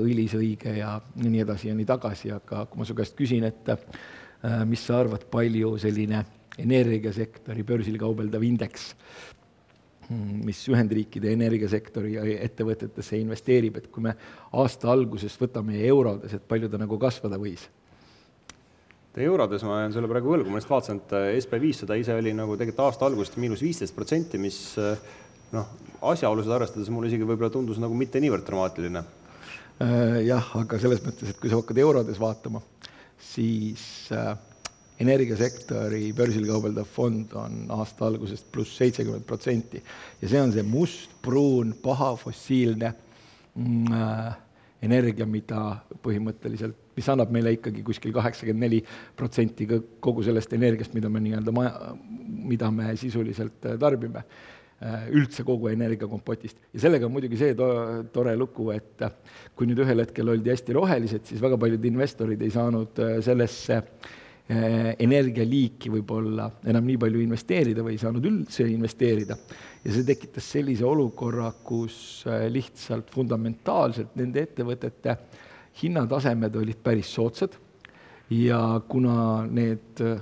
õilis 0.01 0.33
õige 0.35 0.73
ja 0.75 0.97
nii 1.15 1.45
edasi 1.45 1.69
ja 1.69 1.75
nii 1.77 1.87
tagasi, 1.87 2.33
aga 2.35 2.65
kui 2.67 2.81
ma 2.81 2.87
su 2.87 2.97
käest 2.97 3.15
küsin, 3.15 3.47
et 3.47 3.71
mis 4.67 4.83
sa 4.83 4.99
arvad, 4.99 5.23
palju 5.31 5.77
selline 5.79 6.25
energiasektori 6.63 7.65
börsil 7.67 7.97
kaubeldav 8.01 8.43
indeks, 8.45 8.93
mis 10.09 10.61
Ühendriikide 10.71 11.33
energiasektori 11.35 12.15
ettevõtetesse 12.33 13.19
investeerib, 13.21 13.77
et 13.77 13.91
kui 13.93 14.07
me 14.07 14.15
aasta 14.57 14.89
alguses 14.89 15.35
võtame 15.37 15.77
eurodes, 15.85 16.33
et 16.33 16.47
palju 16.49 16.69
ta 16.69 16.81
nagu 16.81 16.97
kasvada 17.01 17.37
võis? 17.41 17.67
eurodes 19.19 19.63
ma 19.67 19.81
jään 19.81 19.91
sulle 19.91 20.07
praegu 20.07 20.31
võlgu, 20.31 20.47
ma 20.47 20.61
just 20.61 20.69
vaatasin, 20.69 20.99
et 21.01 21.13
äh, 21.17 21.25
SB 21.41 21.57
viissada 21.59 21.97
ise 21.99 22.13
oli 22.15 22.31
nagu 22.31 22.55
tegelikult 22.55 22.85
aasta 22.85 23.07
algusest 23.09 23.35
miinus 23.41 23.63
viisteist 23.65 23.95
protsenti, 23.95 24.39
mis 24.39 24.59
äh, 24.79 25.01
noh, 25.55 25.71
asjaolusid 26.11 26.53
arvestades 26.55 26.91
mulle 26.93 27.09
isegi 27.09 27.27
võib-olla 27.27 27.51
tundus 27.53 27.81
nagu 27.81 27.97
mitte 27.97 28.21
niivõrd 28.23 28.45
dramaatiline. 28.47 29.03
Äh, 29.83 30.19
jah, 30.27 30.51
aga 30.59 30.79
selles 30.81 31.01
mõttes, 31.05 31.33
et 31.33 31.41
kui 31.41 31.51
sa 31.51 31.59
hakkad 31.59 31.81
eurodes 31.83 32.19
vaatama, 32.21 32.61
siis 33.31 33.83
äh, 34.15 34.33
energiasektori 34.99 36.09
börsil 36.15 36.47
kaubeldav 36.49 36.87
fond 36.91 37.31
on 37.39 37.63
aasta 37.71 38.09
algusest 38.09 38.49
pluss 38.51 38.75
seitsekümmend 38.81 39.23
protsenti 39.27 39.79
ja 40.21 40.27
see 40.27 40.41
on 40.41 40.51
see 40.55 40.65
mustpruun 40.67 41.73
paha 41.83 42.11
fossiilne 42.19 42.91
mm, 43.55 43.95
äh, 43.95 44.37
energia, 44.83 45.27
mida 45.27 45.63
põhimõtteliselt, 46.03 46.77
mis 46.95 47.07
annab 47.11 47.31
meile 47.35 47.51
ikkagi 47.57 47.83
kuskil 47.87 48.13
kaheksakümmend 48.15 48.65
neli 48.65 48.79
protsenti 49.17 49.67
kogu 50.03 50.23
sellest 50.23 50.53
energiast, 50.55 50.95
mida 50.95 51.11
me 51.11 51.23
nii-öelda 51.23 51.55
maja, 51.55 51.91
mida 52.51 52.71
me 52.71 52.93
sisuliselt 52.99 53.67
äh, 53.67 53.79
tarbime 53.79 54.23
äh, 54.23 55.09
üldse 55.15 55.47
kogu 55.47 55.71
energiakompotist. 55.71 56.59
ja 56.73 56.85
sellega 56.87 57.07
on 57.07 57.15
muidugi 57.15 57.39
see 57.39 57.55
to 57.55 57.71
tore 58.15 58.35
lugu, 58.39 58.71
et 58.75 59.07
äh, 59.07 59.15
kui 59.55 59.67
nüüd 59.67 59.83
ühel 59.83 60.03
hetkel 60.03 60.35
oldi 60.35 60.51
hästi 60.51 60.75
rohelised, 60.75 61.27
siis 61.31 61.43
väga 61.43 61.59
paljud 61.59 61.91
investorid 61.91 62.43
ei 62.43 62.55
saanud 62.55 63.07
sellesse 63.23 63.79
äh, 63.79 64.17
energialiiki 64.49 65.91
võib-olla 65.93 66.47
enam 66.65 66.87
nii 66.89 66.97
palju 66.97 67.19
investeerida 67.21 67.83
või 67.85 67.93
ei 67.93 68.01
saanud 68.01 68.23
üldse 68.25 68.65
investeerida. 68.65 69.37
ja 69.83 69.91
see 69.93 70.03
tekitas 70.03 70.47
sellise 70.55 70.85
olukorra, 70.85 71.51
kus 71.63 72.25
eh, 72.25 72.47
lihtsalt 72.49 73.11
fundamentaalselt 73.13 74.15
nende 74.17 74.41
ettevõtete 74.41 75.15
hinnatasemed 75.83 76.55
olid 76.55 76.81
päris 76.83 77.13
soodsad 77.13 77.53
ja 78.33 78.81
kuna 78.89 79.45
need 79.45 80.01
eh, 80.01 80.17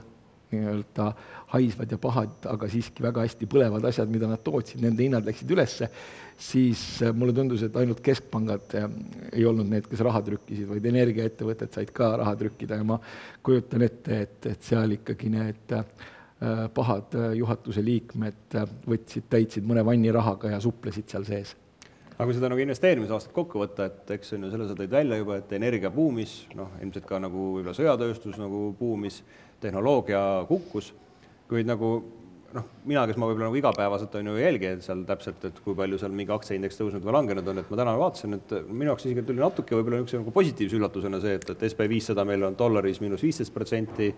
nii-öelda 0.51 1.09
haisvad 1.53 1.91
ja 1.91 1.99
pahad, 2.01 2.37
aga 2.49 2.69
siiski 2.71 3.03
väga 3.03 3.25
hästi 3.25 3.49
põlevad 3.49 3.85
asjad, 3.89 4.09
mida 4.11 4.29
nad 4.29 4.43
tootsid, 4.45 4.81
nende 4.83 5.03
hinnad 5.03 5.27
läksid 5.27 5.51
ülesse, 5.55 5.89
siis 6.37 6.83
äh, 7.03 7.13
mulle 7.15 7.35
tundus, 7.35 7.65
et 7.65 7.77
ainult 7.79 8.01
keskpangad 8.05 8.77
äh, 8.79 8.89
ei 9.33 9.45
olnud 9.47 9.69
need, 9.71 9.87
kes 9.89 10.03
raha 10.07 10.21
trükkisid, 10.25 10.67
vaid 10.69 10.89
energiaettevõtted 10.93 11.73
said 11.75 11.93
ka 11.95 12.13
raha 12.23 12.35
trükkida 12.39 12.79
ja 12.79 12.87
ma 12.87 12.99
kujutan 13.43 13.87
ette, 13.87 14.23
et, 14.27 14.51
et 14.53 14.71
seal 14.71 14.97
ikkagi 14.99 15.31
need 15.33 15.77
äh, 15.77 15.85
pahad 16.73 17.15
juhatuse 17.33 17.81
liikmed 17.81 18.59
võtsid, 18.85 19.25
täitsid 19.31 19.65
mõne 19.65 19.81
vanni 19.85 20.11
rahaga 20.13 20.53
ja 20.53 20.59
suplesid 20.61 21.09
seal 21.09 21.25
sees 21.25 21.55
aga 22.17 22.25
kui 22.25 22.33
seda 22.33 22.49
nagu 22.49 22.61
investeerimisaastat 22.63 23.33
kokku 23.35 23.61
võtta, 23.61 23.91
et 23.91 24.13
eks 24.17 24.33
on 24.33 24.47
ju, 24.47 24.53
selle 24.53 24.67
sa 24.69 24.77
tõid 24.77 24.93
välja 24.93 25.19
juba, 25.19 25.37
et 25.37 25.51
energia 25.53 25.91
buumis, 25.93 26.39
noh, 26.57 26.71
ilmselt 26.81 27.05
ka 27.09 27.19
nagu 27.21 27.49
võib-olla 27.53 27.75
sõjatööstus 27.77 28.39
nagu 28.41 28.71
buumis, 28.79 29.21
tehnoloogia 29.61 30.21
kukkus, 30.49 30.91
kuid 31.49 31.69
nagu 31.69 31.91
noh, 32.55 32.65
mina, 32.89 33.03
kes 33.05 33.19
ma 33.19 33.29
võib-olla 33.29 33.51
nagu 33.51 33.59
igapäevaselt 33.59 34.17
on 34.17 34.31
ju 34.31 34.35
ei 34.39 34.47
jälgi 34.47 34.73
seal 34.85 35.05
täpselt, 35.07 35.45
et 35.49 35.61
kui 35.61 35.77
palju 35.77 35.99
seal 36.01 36.13
mingi 36.17 36.33
aktsiaindeks 36.33 36.79
tõusnud 36.79 37.05
või 37.05 37.15
langenud 37.19 37.53
on, 37.53 37.61
et 37.61 37.71
ma 37.71 37.79
täna 37.83 37.95
vaatasin, 38.01 38.37
et 38.39 38.53
minu 38.67 38.91
jaoks 38.91 39.05
isegi 39.05 39.25
tuli 39.27 39.43
natuke 39.43 39.77
võib-olla 39.77 40.01
niisuguse 40.01 40.23
nagu 40.23 40.33
positiivse 40.35 40.79
üllatusena 40.79 41.21
see, 41.21 41.37
et, 41.37 41.49
et 41.53 41.65
SB 41.69 41.89
viissada 41.91 42.25
meil 42.25 42.49
on 42.49 42.57
dollaris 42.57 43.01
miinus 43.03 43.25
viisteist 43.25 43.53
protsenti, 43.53 44.09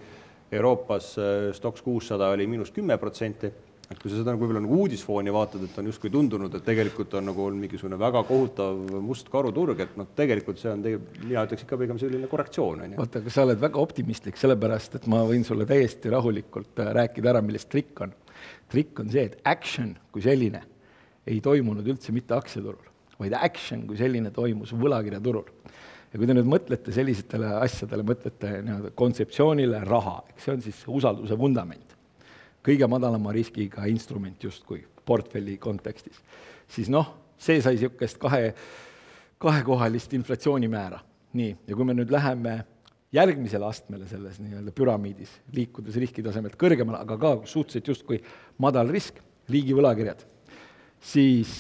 Euroopas 0.56 1.12
äh, 1.22 1.50
Stoxx 1.54 1.84
kuussada 1.86 2.32
oli 2.34 2.48
miinus 2.50 2.72
kümme 2.74 2.96
protsenti 2.98 3.52
et 3.90 3.98
kui 3.98 4.12
sa 4.12 4.20
seda 4.20 4.36
nagu 4.36 4.44
võib-olla 4.44 4.62
nagu 4.62 4.76
uudisfooni 4.84 5.32
vaatad, 5.34 5.64
et 5.66 5.78
on 5.82 5.88
justkui 5.90 6.12
tundunud, 6.14 6.54
et 6.54 6.66
tegelikult 6.66 7.16
on 7.18 7.26
nagu 7.32 7.42
olnud 7.48 7.64
mingisugune 7.64 7.98
väga 7.98 8.22
kohutav 8.28 8.78
must 9.02 9.32
karuturg, 9.34 9.82
et 9.82 9.96
noh, 9.98 10.08
tegelikult 10.18 10.62
see 10.62 10.70
on 10.70 10.84
tegelikult, 10.86 11.18
mina 11.24 11.46
ütleks 11.48 11.66
ikka 11.66 11.80
pigem 11.82 12.02
selline 12.02 12.30
korrektsioon, 12.30 12.84
on 12.86 12.94
ju. 12.94 13.00
vaata, 13.02 13.24
aga 13.24 13.34
sa 13.34 13.48
oled 13.48 13.64
väga 13.64 13.82
optimistlik, 13.82 14.38
sellepärast 14.38 15.00
et 15.02 15.10
ma 15.10 15.24
võin 15.30 15.46
sulle 15.48 15.66
täiesti 15.70 16.14
rahulikult 16.14 16.84
äh, 16.86 16.94
rääkida 17.00 17.34
ära, 17.34 17.44
milles 17.46 17.66
trikk 17.72 18.06
on. 18.06 18.14
trikk 18.70 19.02
on 19.02 19.10
see, 19.10 19.26
et 19.26 19.42
action 19.50 19.96
kui 20.14 20.22
selline 20.22 20.62
ei 21.30 21.42
toimunud 21.42 21.90
üldse 21.90 22.14
mitte 22.14 22.38
aktsiaturul, 22.38 22.94
vaid 23.18 23.34
action 23.42 23.88
kui 23.90 23.98
selline 23.98 24.30
toimus 24.36 24.78
võlakirjaturul 24.78 25.50
ja 26.14 26.18
kui 26.18 26.30
te 26.30 26.38
nüüd 26.38 26.50
mõtlete 26.50 26.94
sellistele 26.94 27.56
asjadele, 27.58 28.06
mõtlete 28.06 28.60
nii-öelda 28.62 28.94
kontseptsioonile 28.98 29.82
raha, 29.90 30.20
eks 30.30 30.46
see 30.46 30.60
on 30.60 30.68
siis 30.70 30.86
usalduse 31.02 31.38
vundament 31.38 31.98
kõige 32.66 32.88
madalama 32.92 33.34
riskiga 33.36 33.88
instrument 33.90 34.44
justkui 34.44 34.82
portfelli 35.06 35.58
kontekstis, 35.62 36.20
siis 36.70 36.90
noh, 36.92 37.14
see 37.40 37.62
sai 37.64 37.78
niisugust 37.78 38.20
kahe, 38.22 38.54
kahekohalist 39.42 40.14
inflatsioonimäära. 40.18 41.00
nii, 41.34 41.56
ja 41.68 41.76
kui 41.78 41.86
me 41.86 41.94
nüüd 41.94 42.10
läheme 42.10 42.56
järgmisele 43.14 43.66
astmele 43.66 44.08
selles 44.10 44.40
nii-öelda 44.42 44.72
püramiidis, 44.74 45.30
liikudes 45.54 45.98
riskitasemelt 46.02 46.56
kõrgemale, 46.58 46.98
aga 47.04 47.18
ka 47.22 47.34
suhteliselt 47.46 47.88
justkui 47.88 48.18
madal 48.58 48.90
risk, 48.90 49.22
riigivõlakirjad, 49.50 50.24
siis 51.02 51.54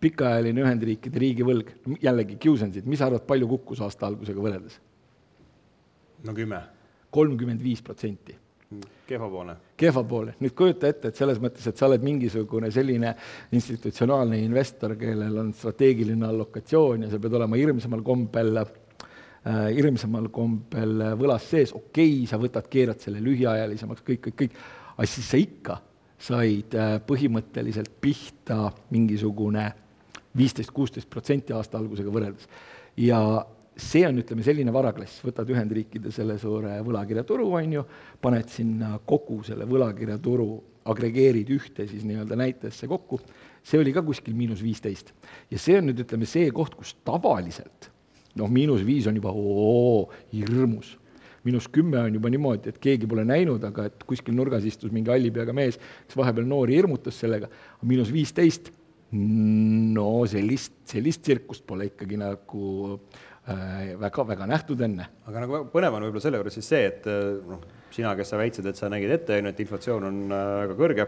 pikaajaline 0.00 0.64
Ühendriikide 0.64 1.20
riigivõlg, 1.20 1.72
jällegi 2.00 2.38
kiusansid, 2.40 2.88
mis 2.88 3.00
sa 3.00 3.10
arvad, 3.10 3.26
palju 3.28 3.48
kukkus 3.52 3.84
aasta 3.84 4.08
algusega 4.08 4.40
võrreldes? 4.40 4.80
no 6.24 6.34
kümme. 6.36 6.60
kolmkümmend 7.10 7.62
viis 7.62 7.80
protsenti 7.82 8.34
kehvapoolne. 9.06 9.56
kehvapoolne, 9.76 10.34
nüüd 10.40 10.54
kujuta 10.54 10.90
ette, 10.90 11.10
et 11.10 11.18
selles 11.18 11.40
mõttes, 11.42 11.66
et 11.66 11.78
sa 11.78 11.88
oled 11.88 12.04
mingisugune 12.06 12.70
selline 12.70 13.14
institutsionaalne 13.56 14.38
investor, 14.44 14.94
kellel 15.00 15.40
on 15.42 15.50
strateegiline 15.56 16.28
allokatsioon 16.28 17.06
ja 17.06 17.10
sa 17.10 17.18
pead 17.22 17.34
olema 17.40 17.58
hirmsamal 17.58 18.04
kombel 18.06 18.62
äh,, 18.62 18.72
hirmsamal 19.74 20.30
kombel 20.34 21.06
võlas 21.18 21.50
sees, 21.50 21.74
okei 21.74 22.14
okay,, 22.20 22.26
sa 22.30 22.38
võtad, 22.38 22.70
keerad 22.70 23.02
selle 23.02 23.22
lühiajalisemaks, 23.24 24.06
kõik, 24.06 24.26
kõik, 24.28 24.38
kõik, 24.44 24.58
aga 24.96 25.08
siis 25.10 25.30
sa 25.32 25.40
ikka 25.40 25.80
said 26.20 26.76
äh, 26.76 26.98
põhimõtteliselt 27.06 27.94
pihta 28.00 28.68
mingisugune 28.92 29.70
viisteist, 30.36 30.70
kuusteist 30.70 31.10
protsenti 31.10 31.56
aasta 31.56 31.80
algusega 31.80 32.12
võrreldes. 32.12 32.46
ja 32.96 33.18
see 33.82 34.06
on, 34.08 34.18
ütleme, 34.22 34.44
selline 34.46 34.72
varaklass, 34.74 35.20
võtad 35.24 35.48
Ühendriikide 35.52 36.12
selle 36.14 36.36
suure 36.40 36.78
võlakirjaturu, 36.86 37.46
on 37.58 37.78
ju, 37.78 37.84
paned 38.22 38.50
sinna 38.52 38.96
kogu 39.08 39.40
selle 39.46 39.68
võlakirjaturu, 39.68 40.50
agregeerid 40.90 41.50
ühte 41.52 41.86
siis 41.88 42.04
nii-öelda 42.08 42.38
näitajasse 42.40 42.88
kokku, 42.90 43.20
see 43.62 43.80
oli 43.80 43.92
ka 43.94 44.02
kuskil 44.04 44.34
miinus 44.36 44.62
viisteist. 44.64 45.12
ja 45.50 45.58
see 45.60 45.78
on 45.78 45.90
nüüd, 45.90 46.04
ütleme, 46.06 46.28
see 46.28 46.48
koht, 46.56 46.74
kus 46.78 46.94
tavaliselt 47.04 47.90
noh, 48.38 48.50
miinus 48.50 48.82
viis 48.86 49.08
on 49.10 49.18
juba 49.18 49.32
oo, 49.34 50.10
hirmus. 50.32 50.96
miinus 51.44 51.70
kümme 51.72 51.96
on 52.02 52.14
juba 52.18 52.28
niimoodi, 52.28 52.68
et 52.68 52.78
keegi 52.82 53.08
pole 53.08 53.24
näinud, 53.24 53.62
aga 53.64 53.86
et 53.88 54.02
kuskil 54.04 54.34
nurgas 54.36 54.64
istus 54.68 54.92
mingi 54.92 55.08
halli 55.08 55.30
peaga 55.32 55.54
mees, 55.56 55.78
kes 56.04 56.18
vahepeal 56.20 56.44
noori 56.48 56.76
hirmutas 56.76 57.16
sellega, 57.22 57.48
miinus 57.88 58.12
viisteist, 58.12 58.68
no 59.10 60.10
sellist, 60.28 60.74
sellist 60.92 61.24
tsirkust 61.24 61.64
pole 61.66 61.88
ikkagi 61.88 62.20
nagu 62.20 63.00
väga-väga 63.48 64.44
äh, 64.44 64.52
nähtud 64.52 64.80
enne. 64.84 65.08
aga 65.26 65.44
nagu 65.46 65.64
põnev 65.72 65.96
on 65.96 66.06
võib-olla 66.06 66.22
selle 66.22 66.40
juures 66.40 66.56
siis 66.58 66.70
see, 66.70 66.86
et 66.90 67.10
äh, 67.10 67.40
noh, 67.48 67.60
sina, 67.90 68.14
kes 68.18 68.32
sa 68.32 68.40
väitsid, 68.40 68.66
et 68.68 68.78
sa 68.78 68.90
nägid 68.92 69.12
ette, 69.16 69.38
on 69.38 69.48
ju, 69.48 69.52
et 69.54 69.60
inflatsioon 69.64 70.08
on 70.10 70.18
äh, 70.28 70.48
väga 70.64 70.76
kõrge, 70.78 71.06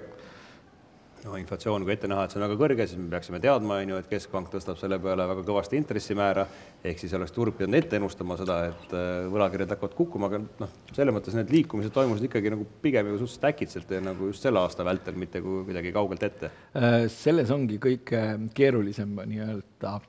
no 1.23 1.37
inflatsioon, 1.39 1.85
kui 1.87 1.93
ette 1.95 2.09
näha, 2.11 2.25
et 2.25 2.33
see 2.33 2.41
on 2.41 2.47
väga 2.47 2.57
kõrge, 2.59 2.87
siis 2.89 2.99
me 2.99 3.11
peaksime 3.13 3.39
teadma, 3.43 3.77
on 3.85 3.93
ju, 3.93 4.01
et 4.01 4.09
Keskpank 4.11 4.49
tõstab 4.51 4.81
selle 4.81 4.99
peale 5.05 5.27
väga 5.29 5.45
kõvasti 5.47 5.79
intressimäära, 5.79 6.47
ehk 6.83 7.03
siis 7.05 7.13
oleks 7.19 7.37
turg 7.37 7.59
pidanud 7.59 7.79
ette 7.79 8.01
ennustama 8.01 8.39
seda, 8.41 8.57
et 8.73 8.95
võlakirjad 9.31 9.77
hakkavad 9.77 9.97
kukkuma, 10.01 10.33
aga 10.33 10.41
noh, 10.43 10.77
selles 10.97 11.15
mõttes 11.15 11.37
need 11.39 11.53
liikumised 11.53 11.95
toimusid 11.95 12.27
ikkagi 12.27 12.57
nagu 12.57 12.67
pigem 12.83 13.13
ju 13.13 13.21
suhteliselt 13.21 13.51
äkitselt 13.53 13.93
ja 13.95 14.01
nagu 14.03 14.33
just 14.33 14.49
selle 14.49 14.65
aasta 14.65 14.89
vältel, 14.89 15.21
mitte 15.21 15.45
kuidagi 15.45 15.93
kaugelt 15.95 16.27
ette. 16.27 16.51
selles 17.13 17.55
ongi 17.55 17.79
kõige 17.83 18.25
keerulisem 18.57 19.21
nii-öelda 19.21 20.01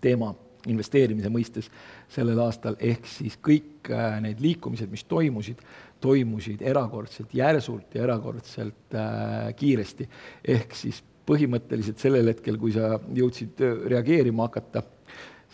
teema 0.00 0.32
investeerimise 0.68 1.30
mõistes 1.32 1.70
sellel 2.12 2.40
aastal, 2.44 2.76
ehk 2.80 3.06
siis 3.08 3.38
kõik 3.40 3.90
äh, 3.92 4.18
need 4.24 4.42
liikumised, 4.44 4.90
mis 4.92 5.06
toimusid, 5.08 5.62
toimusid 6.02 6.64
erakordselt 6.66 7.32
järsult 7.36 7.94
ja 7.96 8.04
erakordselt 8.04 8.96
äh, 8.96 9.50
kiiresti. 9.56 10.08
ehk 10.56 10.76
siis 10.76 11.02
põhimõtteliselt 11.30 12.00
sellel 12.02 12.32
hetkel, 12.32 12.58
kui 12.60 12.74
sa 12.76 12.96
jõudsid 13.16 13.62
äh, 13.64 13.84
reageerima 13.94 14.48
hakata, 14.48 14.82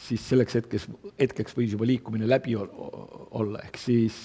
siis 0.07 0.25
selleks 0.29 0.59
hetkes, 0.59 0.89
hetkeks 1.21 1.57
võis 1.57 1.73
juba 1.73 1.87
liikumine 1.89 2.29
läbi 2.29 2.57
olla, 2.57 3.63
ehk 3.65 3.79
siis 3.81 4.19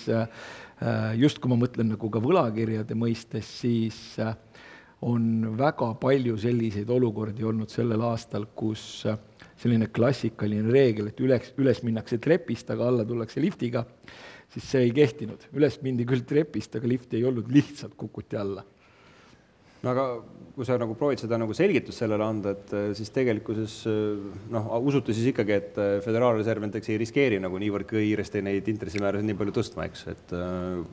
just 1.15 1.39
kui 1.39 1.47
ma 1.47 1.55
mõtlen 1.61 1.93
nagu 1.93 2.09
ka 2.11 2.19
võlakirjade 2.19 2.97
mõistes, 2.97 3.47
siis 3.61 4.01
on 5.01 5.57
väga 5.57 5.93
palju 6.01 6.37
selliseid 6.37 6.89
olukordi 6.89 7.45
olnud 7.47 7.71
sellel 7.73 8.03
aastal, 8.05 8.45
kus 8.55 9.03
äh, 9.09 9.17
selline 9.61 9.91
klassikaline 9.93 10.73
reegel, 10.73 11.11
et 11.11 11.23
üles, 11.23 11.53
üles 11.61 11.81
minnakse 11.85 12.19
trepist, 12.21 12.69
aga 12.73 12.89
alla 12.89 13.05
tullakse 13.07 13.41
liftiga, 13.43 13.85
siis 14.51 14.67
see 14.73 14.85
ei 14.87 14.93
kehtinud. 14.95 15.49
üles 15.55 15.79
mindi 15.85 16.07
küll 16.09 16.25
trepist, 16.27 16.75
aga 16.75 16.89
lifti 16.89 17.19
ei 17.19 17.27
olnud, 17.29 17.49
lihtsalt 17.53 17.95
kukuti 17.97 18.39
alla. 18.39 18.65
no 19.81 19.89
aga 19.89 20.05
kui 20.55 20.67
sa 20.67 20.75
nagu 20.77 20.93
proovid 20.97 21.21
seda 21.21 21.39
nagu 21.41 21.55
selgitust 21.57 22.03
sellele 22.03 22.25
anda, 22.25 22.51
et 22.53 22.73
eh, 22.75 22.89
siis 22.97 23.09
tegelikkuses 23.15 23.77
eh, 23.89 24.25
noh, 24.53 24.67
usuti 24.85 25.15
siis 25.17 25.31
ikkagi, 25.31 25.55
et 25.57 25.79
eh, 25.81 25.93
Föderaalreserv 26.05 26.65
näiteks 26.65 26.91
ei 26.91 26.99
riskeeri 27.01 27.39
nagu 27.41 27.57
niivõrd 27.61 27.87
kiiresti 27.89 28.43
neid 28.45 28.67
intressimäärasid 28.69 29.29
nii 29.29 29.39
palju 29.39 29.55
tõstma, 29.57 29.87
eks, 29.89 30.05
et 30.11 30.35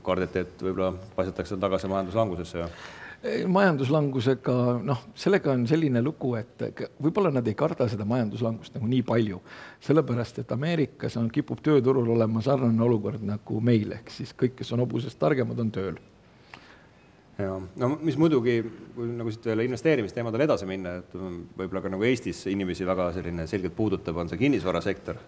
kardeti, 0.06 0.44
et 0.46 0.64
võib-olla 0.64 0.94
paisatakse 1.16 1.58
tagasi 1.60 1.90
majanduslangusesse 1.90 2.64
ja 2.64 2.70
majanduslangusega, 3.50 4.54
noh, 4.86 5.00
sellega 5.18 5.50
on 5.50 5.64
selline 5.66 6.02
lugu, 6.04 6.34
et 6.38 6.62
võib-olla 7.02 7.32
nad 7.34 7.48
ei 7.50 7.56
karda 7.58 7.88
seda 7.90 8.06
majanduslangust 8.06 8.76
nagu 8.76 8.86
nii 8.86 9.02
palju, 9.06 9.40
sellepärast 9.82 10.38
et 10.44 10.54
Ameerikas 10.54 11.18
on, 11.18 11.26
kipub 11.34 11.62
tööturul 11.64 12.12
olema 12.14 12.42
sarnane 12.44 12.84
olukord 12.86 13.24
nagu 13.26 13.58
meil, 13.64 13.96
ehk 13.98 14.14
siis 14.14 14.30
kõik, 14.38 14.54
kes 14.60 14.70
on 14.76 14.84
hobusest 14.84 15.18
targemad, 15.18 15.58
on 15.58 15.74
tööl. 15.74 15.98
ja 17.38 17.58
no 17.82 17.90
mis 18.02 18.16
muidugi, 18.18 18.60
kui 18.94 19.10
nagu 19.10 19.34
siit 19.34 19.50
veel 19.50 19.66
investeerimisteemadel 19.66 20.46
edasi 20.46 20.70
minna, 20.70 20.96
et 21.02 21.18
võib-olla 21.18 21.82
ka 21.82 21.90
nagu 21.90 22.06
Eestis 22.06 22.46
inimesi 22.46 22.86
väga 22.86 23.10
selline 23.18 23.46
selgelt 23.50 23.74
puudutab, 23.74 24.16
on 24.16 24.30
see 24.30 24.38
kinnisvarasektor 24.46 25.18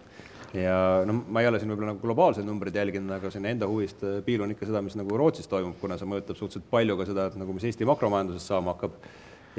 ja 0.57 1.03
no 1.07 1.15
ma 1.27 1.43
ei 1.43 1.47
ole 1.49 1.59
siin 1.61 1.71
võib-olla 1.71 1.93
nagu 1.93 2.03
globaalseid 2.03 2.47
numbreid 2.47 2.75
jälginud, 2.75 3.11
aga 3.15 3.31
siin 3.31 3.47
enda 3.47 3.69
huvist 3.69 4.03
äh, 4.07 4.19
piilun 4.25 4.51
ikka 4.55 4.67
seda, 4.67 4.83
mis 4.85 4.97
nagu 4.99 5.17
Rootsis 5.17 5.49
toimub, 5.51 5.77
kuna 5.79 5.97
see 5.99 6.09
mõjutab 6.09 6.39
suhteliselt 6.39 6.67
palju 6.71 6.97
ka 6.99 7.07
seda, 7.09 7.27
et 7.31 7.37
nagu 7.39 7.55
mis 7.55 7.67
Eesti 7.69 7.87
makromajandusest 7.87 8.51
saama 8.51 8.75
hakkab. 8.75 8.97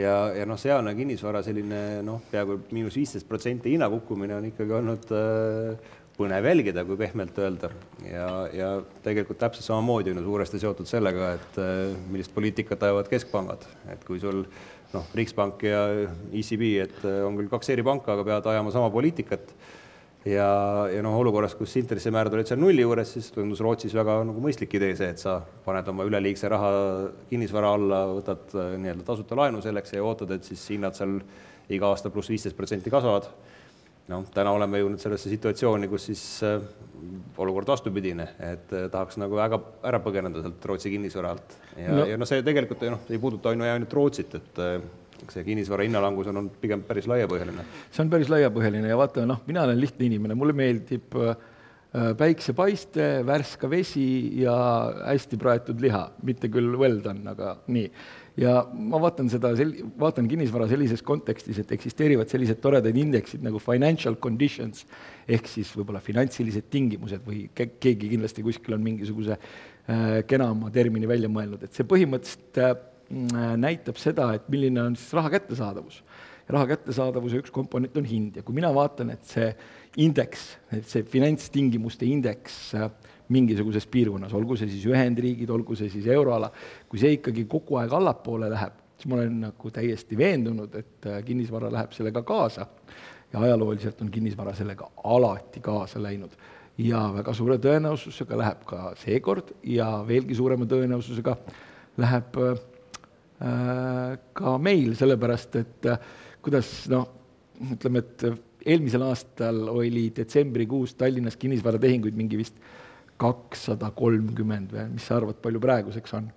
ja, 0.01 0.15
ja 0.37 0.47
noh, 0.49 0.61
sealne 0.61 0.95
kinnisvara 0.97 1.43
selline 1.45 2.03
noh, 2.05 2.21
peaaegu 2.31 2.61
miinus 2.73 2.97
viisteist 3.01 3.29
protsenti 3.29 3.73
hinna 3.73 3.89
kukkumine 3.93 4.37
on 4.37 4.51
ikkagi 4.53 4.79
olnud 4.79 5.11
äh, 5.17 5.91
põnev 6.17 6.47
jälgida, 6.47 6.85
kui 6.85 6.99
pehmelt 7.01 7.39
öelda. 7.41 7.73
ja, 8.05 8.29
ja 8.53 8.71
tegelikult 9.05 9.41
täpselt 9.41 9.65
samamoodi 9.65 10.13
on 10.13 10.21
ju 10.21 10.29
suuresti 10.29 10.61
seotud 10.61 10.89
sellega, 10.89 11.35
et 11.39 11.61
äh, 11.63 11.97
millist 12.13 12.35
poliitikat 12.35 12.83
ajavad 12.89 13.09
keskpangad, 13.09 13.65
et 13.93 14.05
kui 14.05 14.21
sul 14.21 14.45
noh, 14.93 15.07
Rikspank 15.17 15.65
ja 15.65 15.87
ECB, 16.33 16.67
et 16.85 17.05
äh, 17.09 17.23
on 17.27 17.39
küll 17.41 17.53
kaks 17.53 17.73
eri 17.73 17.85
panka, 17.87 18.13
aga 18.13 18.29
peavad 18.29 18.53
ajama 18.53 18.75
sama 18.75 18.93
poliitikat 18.93 19.55
ja, 20.29 20.49
ja 20.93 21.03
noh, 21.05 21.17
olukorras, 21.19 21.55
kus 21.59 21.75
intressimäärad 21.81 22.35
olid 22.37 22.51
seal 22.51 22.61
nulli 22.63 22.85
juures, 22.85 23.15
siis 23.17 23.31
tundus 23.35 23.63
Rootsis 23.65 23.95
väga 23.97 24.21
nagu 24.29 24.43
mõistlik 24.43 24.77
idee 24.79 24.95
see, 24.99 25.11
et 25.15 25.23
sa 25.23 25.39
paned 25.65 25.89
oma 25.93 26.07
üleliigse 26.09 26.51
raha 26.53 26.73
kinnisvara 27.31 27.73
alla, 27.79 28.03
võtad 28.19 28.55
äh, 28.55 28.75
nii-öelda 28.83 29.07
tasuta 29.09 29.39
laenu 29.39 29.63
selleks 29.65 29.97
ja 29.97 30.05
ootad, 30.07 30.35
et 30.37 30.47
siis 30.47 30.63
hinnad 30.75 30.99
seal 30.99 31.19
iga 31.73 31.91
aasta 31.91 32.13
pluss 32.13 32.31
viisteist 32.31 32.59
protsenti 32.59 32.93
kasvavad. 32.93 33.31
noh, 34.13 34.25
täna 34.35 34.51
oleme 34.53 34.81
jõudnud 34.81 35.01
sellesse 35.01 35.31
situatsiooni, 35.31 35.89
kus 35.89 36.09
siis 36.11 36.23
äh, 36.47 36.59
olukord 37.39 37.69
vastupidine, 37.71 38.27
et 38.43 38.73
äh, 38.75 38.89
tahaks 38.93 39.19
nagu 39.23 39.39
väga 39.39 39.59
ära 39.89 40.01
põgeneda 40.03 40.43
sealt 40.43 40.67
Rootsi 40.69 40.91
kinnisvara 40.93 41.31
alt 41.35 41.55
ja 41.79 41.95
no., 41.95 42.07
ja 42.11 42.19
noh, 42.19 42.29
see 42.29 42.43
tegelikult 42.47 42.83
noh, 42.93 43.07
ei 43.11 43.23
puuduta 43.23 43.55
ainult 43.55 43.95
Rootsit, 43.95 44.35
et 44.39 44.61
äh, 44.63 44.83
see 45.31 45.45
kinnisvara 45.47 45.87
hinnalangus 45.87 46.31
on 46.33 46.43
olnud 46.43 46.59
pigem 46.63 46.83
päris 46.87 47.07
laiapõhjaline. 47.11 47.65
see 47.91 48.05
on 48.05 48.11
päris 48.13 48.31
laiapõhjaline 48.33 48.91
ja 48.91 48.99
vaata, 48.99 49.27
noh, 49.29 49.43
mina 49.47 49.67
olen 49.67 49.81
lihtne 49.81 50.09
inimene, 50.09 50.37
mulle 50.39 50.57
meeldib 50.57 51.17
äh, 51.21 51.37
päiksepaiste, 52.19 53.07
värske 53.29 53.71
vesi 53.71 54.07
ja 54.43 54.57
hästi 55.07 55.39
praetud 55.41 55.81
liha, 55.85 56.07
mitte 56.27 56.49
küll 56.53 56.77
well 56.81 57.01
done, 57.05 57.25
aga 57.29 57.57
nii. 57.73 57.89
ja 58.41 58.63
ma 58.73 58.97
vaatan 59.03 59.29
seda, 59.29 59.51
vaatan 60.01 60.29
kinnisvara 60.29 60.67
sellises 60.71 61.03
kontekstis, 61.05 61.59
et 61.61 61.75
eksisteerivad 61.77 62.33
sellised 62.33 62.63
toredad 62.65 62.97
indeksid 62.97 63.45
nagu 63.45 63.61
financial 63.61 64.17
conditions 64.17 64.87
ehk 65.29 65.51
siis 65.53 65.75
võib-olla 65.77 66.01
finantsilised 66.01 66.71
tingimused 66.73 67.27
või 67.29 67.45
keegi 67.55 68.09
kindlasti 68.09 68.45
kuskil 68.47 68.79
on 68.79 68.87
mingisuguse 68.87 69.37
äh, 69.37 70.23
kenama 70.27 70.73
termini 70.73 71.11
välja 71.11 71.29
mõelnud, 71.29 71.69
et 71.69 71.77
see 71.77 71.85
põhimõtteliselt 71.89 72.63
äh, 72.65 72.73
Äh, 72.73 72.92
näitab 73.13 73.99
seda, 74.01 74.33
et 74.37 74.49
milline 74.53 74.83
on 74.83 74.97
siis 74.97 75.13
raha 75.17 75.31
kättesaadavus. 75.31 76.03
raha 76.53 76.67
kättesaadavuse 76.67 77.39
üks 77.41 77.53
komponent 77.55 77.97
on 77.97 78.05
hind. 78.05 78.37
Ja 78.37 78.43
kui 78.43 78.55
mina 78.55 78.69
vaatan, 78.75 79.13
et 79.15 79.25
see 79.25 79.47
indeks, 80.03 80.43
et 80.75 80.89
see 80.89 81.05
finantstingimuste 81.09 82.05
indeks 82.09 82.57
äh, 82.77 82.91
mingisuguses 83.33 83.87
piirkonnas, 83.89 84.35
olgu 84.37 84.57
see 84.61 84.69
siis 84.69 84.85
Ühendriigid, 84.91 85.51
olgu 85.55 85.77
see 85.79 85.89
siis 85.93 86.09
euroala, 86.13 86.51
kui 86.91 87.01
see 87.01 87.15
ikkagi 87.17 87.47
kogu 87.49 87.79
aeg 87.81 87.95
allapoole 87.97 88.51
läheb, 88.53 88.81
siis 88.99 89.09
ma 89.09 89.21
olen 89.21 89.39
nagu 89.47 89.73
täiesti 89.73 90.19
veendunud, 90.19 90.75
et 90.77 91.09
äh, 91.09 91.23
kinnisvara 91.25 91.73
läheb 91.73 91.97
sellega 91.97 92.25
kaasa. 92.27 92.67
Ja 93.33 93.47
ajalooliselt 93.47 94.03
on 94.05 94.11
kinnisvara 94.13 94.53
sellega 94.53 94.91
alati 95.09 95.63
kaasa 95.65 96.03
läinud. 96.03 96.35
Ja 96.83 97.07
väga 97.15 97.33
suure 97.37 97.57
tõenäosusega 97.61 98.37
läheb 98.37 98.67
ka 98.69 98.93
seekord 99.01 99.55
ja 99.69 99.89
veelgi 100.09 100.37
suurema 100.37 100.67
tõenäosusega 100.69 101.37
läheb 102.01 102.37
Äh, 102.37 102.72
ka 103.43 104.55
meil, 104.63 104.93
sellepärast 104.99 105.57
et 105.59 105.89
äh, 105.91 105.99
kuidas 106.45 106.69
noh, 106.93 107.09
ütleme, 107.75 108.03
et 108.03 108.27
eelmisel 108.73 109.03
aastal 109.07 109.65
oli 109.73 110.09
detsembrikuus 110.15 110.95
Tallinnas 110.99 111.39
kinnisvaratehinguid 111.41 112.19
mingi 112.19 112.39
vist 112.39 112.61
kakssada 113.19 113.91
kolmkümmend 113.97 114.75
või 114.75 114.87
mis 114.95 115.09
sa 115.09 115.19
arvad, 115.19 115.41
palju 115.43 115.63
praeguseks 115.63 116.15
on? 116.19 116.31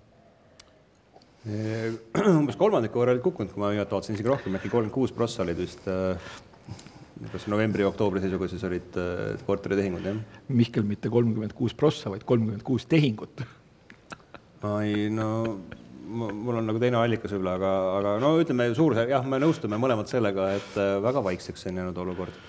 Äh, 1.46 1.94
umbes 2.40 2.58
kolmandiku 2.58 3.02
võrra 3.02 3.14
olid 3.14 3.24
kukkunud, 3.26 3.54
kui 3.54 3.62
ma 3.62 3.70
õieti 3.74 3.94
vaatasin, 3.94 4.18
isegi 4.18 4.32
rohkem, 4.32 4.58
äkki 4.58 4.72
kolmkümmend 4.72 4.96
kuus 4.98 5.14
prossa 5.14 5.44
olid 5.46 5.62
vist 5.62 5.86
kas 7.32 7.46
novembri-oktoobri 7.48 8.20
seisuga 8.20 8.50
siis 8.50 8.66
olid 8.66 8.98
korteritehingud, 9.46 10.04
jah? 10.04 10.18
Mihkel, 10.52 10.84
mitte 10.84 11.12
kolmkümmend 11.12 11.54
kuus 11.56 11.72
prossa, 11.78 12.10
vaid 12.12 12.26
kolmkümmend 12.26 12.66
kuus 12.66 12.90
tehingut. 12.90 13.46
ai 14.66 15.06
no 15.12 15.30
mul 16.06 16.60
on 16.60 16.68
nagu 16.68 16.80
teine 16.82 16.98
allikas 17.00 17.32
võib-olla, 17.34 17.56
aga, 17.58 17.70
aga 17.98 18.12
no 18.22 18.34
ütleme 18.40 18.68
suurusjärk, 18.76 19.12
jah, 19.14 19.24
me 19.26 19.40
nõustume 19.42 19.78
mõlemad 19.80 20.10
sellega, 20.10 20.52
et 20.58 20.78
äh, 20.80 20.96
väga 21.04 21.22
vaikseks 21.26 21.66
on 21.70 21.82
jäänud 21.82 21.98
olukord. 22.04 22.44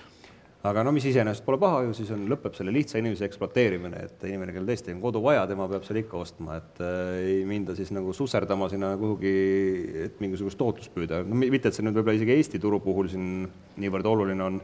aga 0.67 0.83
no 0.83 0.91
mis 0.91 1.05
iseenesest 1.07 1.45
pole 1.45 1.59
paha 1.61 1.83
ju, 1.85 1.93
siis 1.95 2.09
on, 2.11 2.25
lõpeb 2.27 2.55
selle 2.57 2.73
lihtsa 2.75 2.99
inimese 2.99 3.27
ekspluateerimine, 3.27 4.01
et 4.09 4.25
inimene, 4.27 4.51
kellel 4.55 4.67
tõesti 4.71 4.91
on 4.95 5.03
kodu 5.03 5.21
vaja, 5.23 5.45
tema 5.47 5.67
peab 5.71 5.85
selle 5.87 6.03
ikka 6.03 6.17
ostma, 6.19 6.57
et 6.59 6.81
äh, 6.83 7.13
ei 7.21 7.37
minda 7.47 7.75
siis 7.77 7.93
nagu 7.95 8.13
susserdama 8.15 8.69
sinna 8.73 8.91
kuhugi, 8.99 9.37
et 10.07 10.19
mingisugust 10.23 10.59
tootlust 10.59 10.93
püüda, 10.95 11.23
no 11.25 11.39
mitte, 11.39 11.69
et 11.69 11.77
see 11.77 11.85
nüüd 11.85 11.97
võib-olla 11.97 12.17
isegi 12.19 12.35
Eesti 12.35 12.61
turu 12.63 12.81
puhul 12.83 13.09
siin 13.13 13.47
niivõrd 13.79 14.11
oluline 14.15 14.51
on 14.51 14.61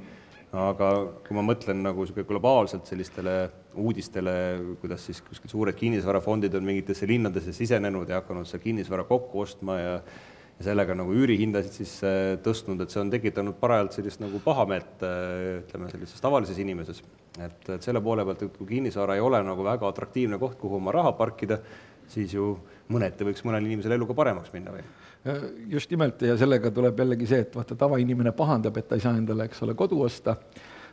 aga 0.54 0.90
kui 1.26 1.36
ma 1.36 1.42
mõtlen 1.46 1.82
nagu 1.82 2.04
niisugune 2.04 2.28
globaalselt 2.30 2.90
sellistele 2.90 3.38
uudistele, 3.80 4.34
kuidas 4.82 5.08
siis 5.10 5.22
kuskil 5.26 5.52
suured 5.52 5.78
kinnisvarafondid 5.78 6.54
on 6.60 6.68
mingitesse 6.68 7.08
linnadesse 7.10 7.54
sisenenud 7.56 8.10
ja 8.10 8.22
hakanud 8.22 8.48
seal 8.50 8.62
kinnisvara 8.64 9.08
kokku 9.10 9.44
ostma 9.46 9.80
ja 9.80 9.98
ja 10.60 10.68
sellega 10.68 10.96
nagu 10.98 11.14
üürihindasid 11.18 11.78
siis 11.80 11.94
äh, 12.06 12.36
tõstnud, 12.46 12.84
et 12.84 12.94
see 12.94 13.02
on 13.02 13.12
tekitanud 13.14 13.58
parajalt 13.60 13.96
sellist 13.98 14.22
nagu 14.22 14.42
pahameelt, 14.44 15.02
äh, 15.06 15.62
ütleme, 15.64 15.90
sellises 15.92 16.22
tavalises 16.22 16.60
inimeses. 16.62 17.02
et, 17.42 17.70
et 17.70 17.82
selle 17.82 18.02
poole 18.06 18.26
pealt, 18.26 18.44
et 18.46 18.58
kui 18.58 18.68
kinnisvara 18.76 19.16
ei 19.18 19.24
ole 19.24 19.42
nagu 19.44 19.66
väga 19.66 19.90
atraktiivne 19.90 20.38
koht, 20.42 20.60
kuhu 20.62 20.78
oma 20.78 20.94
raha 20.94 21.16
parkida, 21.18 21.58
siis 22.14 22.36
ju 22.36 22.52
mõneti 22.94 23.26
võiks 23.26 23.42
mõnel 23.48 23.66
inimesel 23.66 23.96
elu 23.98 24.08
ka 24.10 24.18
paremaks 24.18 24.54
minna 24.54 24.76
või? 24.76 24.86
just 25.72 25.88
nimelt 25.90 26.22
ja 26.22 26.36
sellega 26.36 26.68
tuleb 26.76 26.98
jällegi 27.00 27.28
see, 27.30 27.46
et 27.46 27.54
vaata, 27.56 27.78
tavainimene 27.80 28.34
pahandab, 28.36 28.76
et 28.78 28.90
ta 28.90 28.98
ei 29.00 29.04
saa 29.06 29.16
endale, 29.16 29.46
eks 29.48 29.62
ole, 29.64 29.72
kodu 29.80 30.02
osta, 30.04 30.36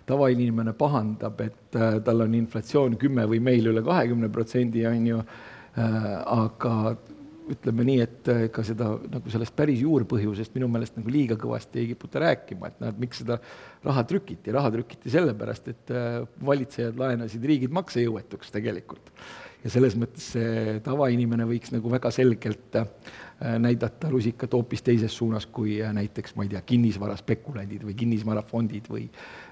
tavainimene 0.09 0.75
pahandab, 0.79 1.41
et 1.45 1.79
äh, 1.79 2.01
tal 2.05 2.27
on 2.27 2.35
inflatsioon 2.39 2.99
kümme 3.01 3.27
või 3.31 3.41
meil 3.45 3.71
üle 3.73 3.83
kahekümne 3.87 4.31
protsendi, 4.33 4.85
on 4.89 5.09
ju 5.09 5.21
äh,, 5.21 6.07
aga 6.25 6.95
ütleme 7.51 7.87
nii, 7.87 7.99
et 8.05 8.31
äh, 8.31 8.45
ka 8.55 8.65
seda 8.67 8.93
nagu 9.11 9.33
sellest 9.33 9.57
päris 9.59 9.83
juurpõhjusest 9.83 10.55
minu 10.57 10.71
meelest 10.71 10.99
nagu 10.99 11.13
liiga 11.13 11.39
kõvasti 11.41 11.83
ei 11.83 11.91
kiputa 11.93 12.23
rääkima, 12.23 12.71
et 12.71 12.83
noh, 12.83 12.95
et 12.95 13.03
miks 13.03 13.23
seda 13.25 13.41
raha 13.85 14.07
trükiti, 14.09 14.55
raha 14.55 14.73
trükiti 14.75 15.13
sellepärast, 15.13 15.71
et 15.73 15.95
valitsejad 16.47 16.99
laenasid 17.01 17.47
riigid 17.53 17.75
maksejõuetuks 17.75 18.53
tegelikult. 18.55 19.15
Ja 19.61 19.69
selles 19.73 19.93
mõttes 19.99 20.31
see 20.33 20.79
tavainimene 20.85 21.45
võiks 21.45 21.73
nagu 21.75 21.91
väga 21.93 22.09
selgelt 22.15 22.79
näidata 23.41 24.09
rusikat 24.13 24.53
hoopis 24.57 24.83
teises 24.85 25.13
suunas 25.17 25.47
kui 25.53 25.79
näiteks, 25.81 26.33
ma 26.37 26.47
ei 26.47 26.53
tea, 26.55 26.63
kinnisvaraspekulandid 26.73 27.85
või 27.85 27.97
kinnisvarafondid 28.01 28.89
või 28.93 29.05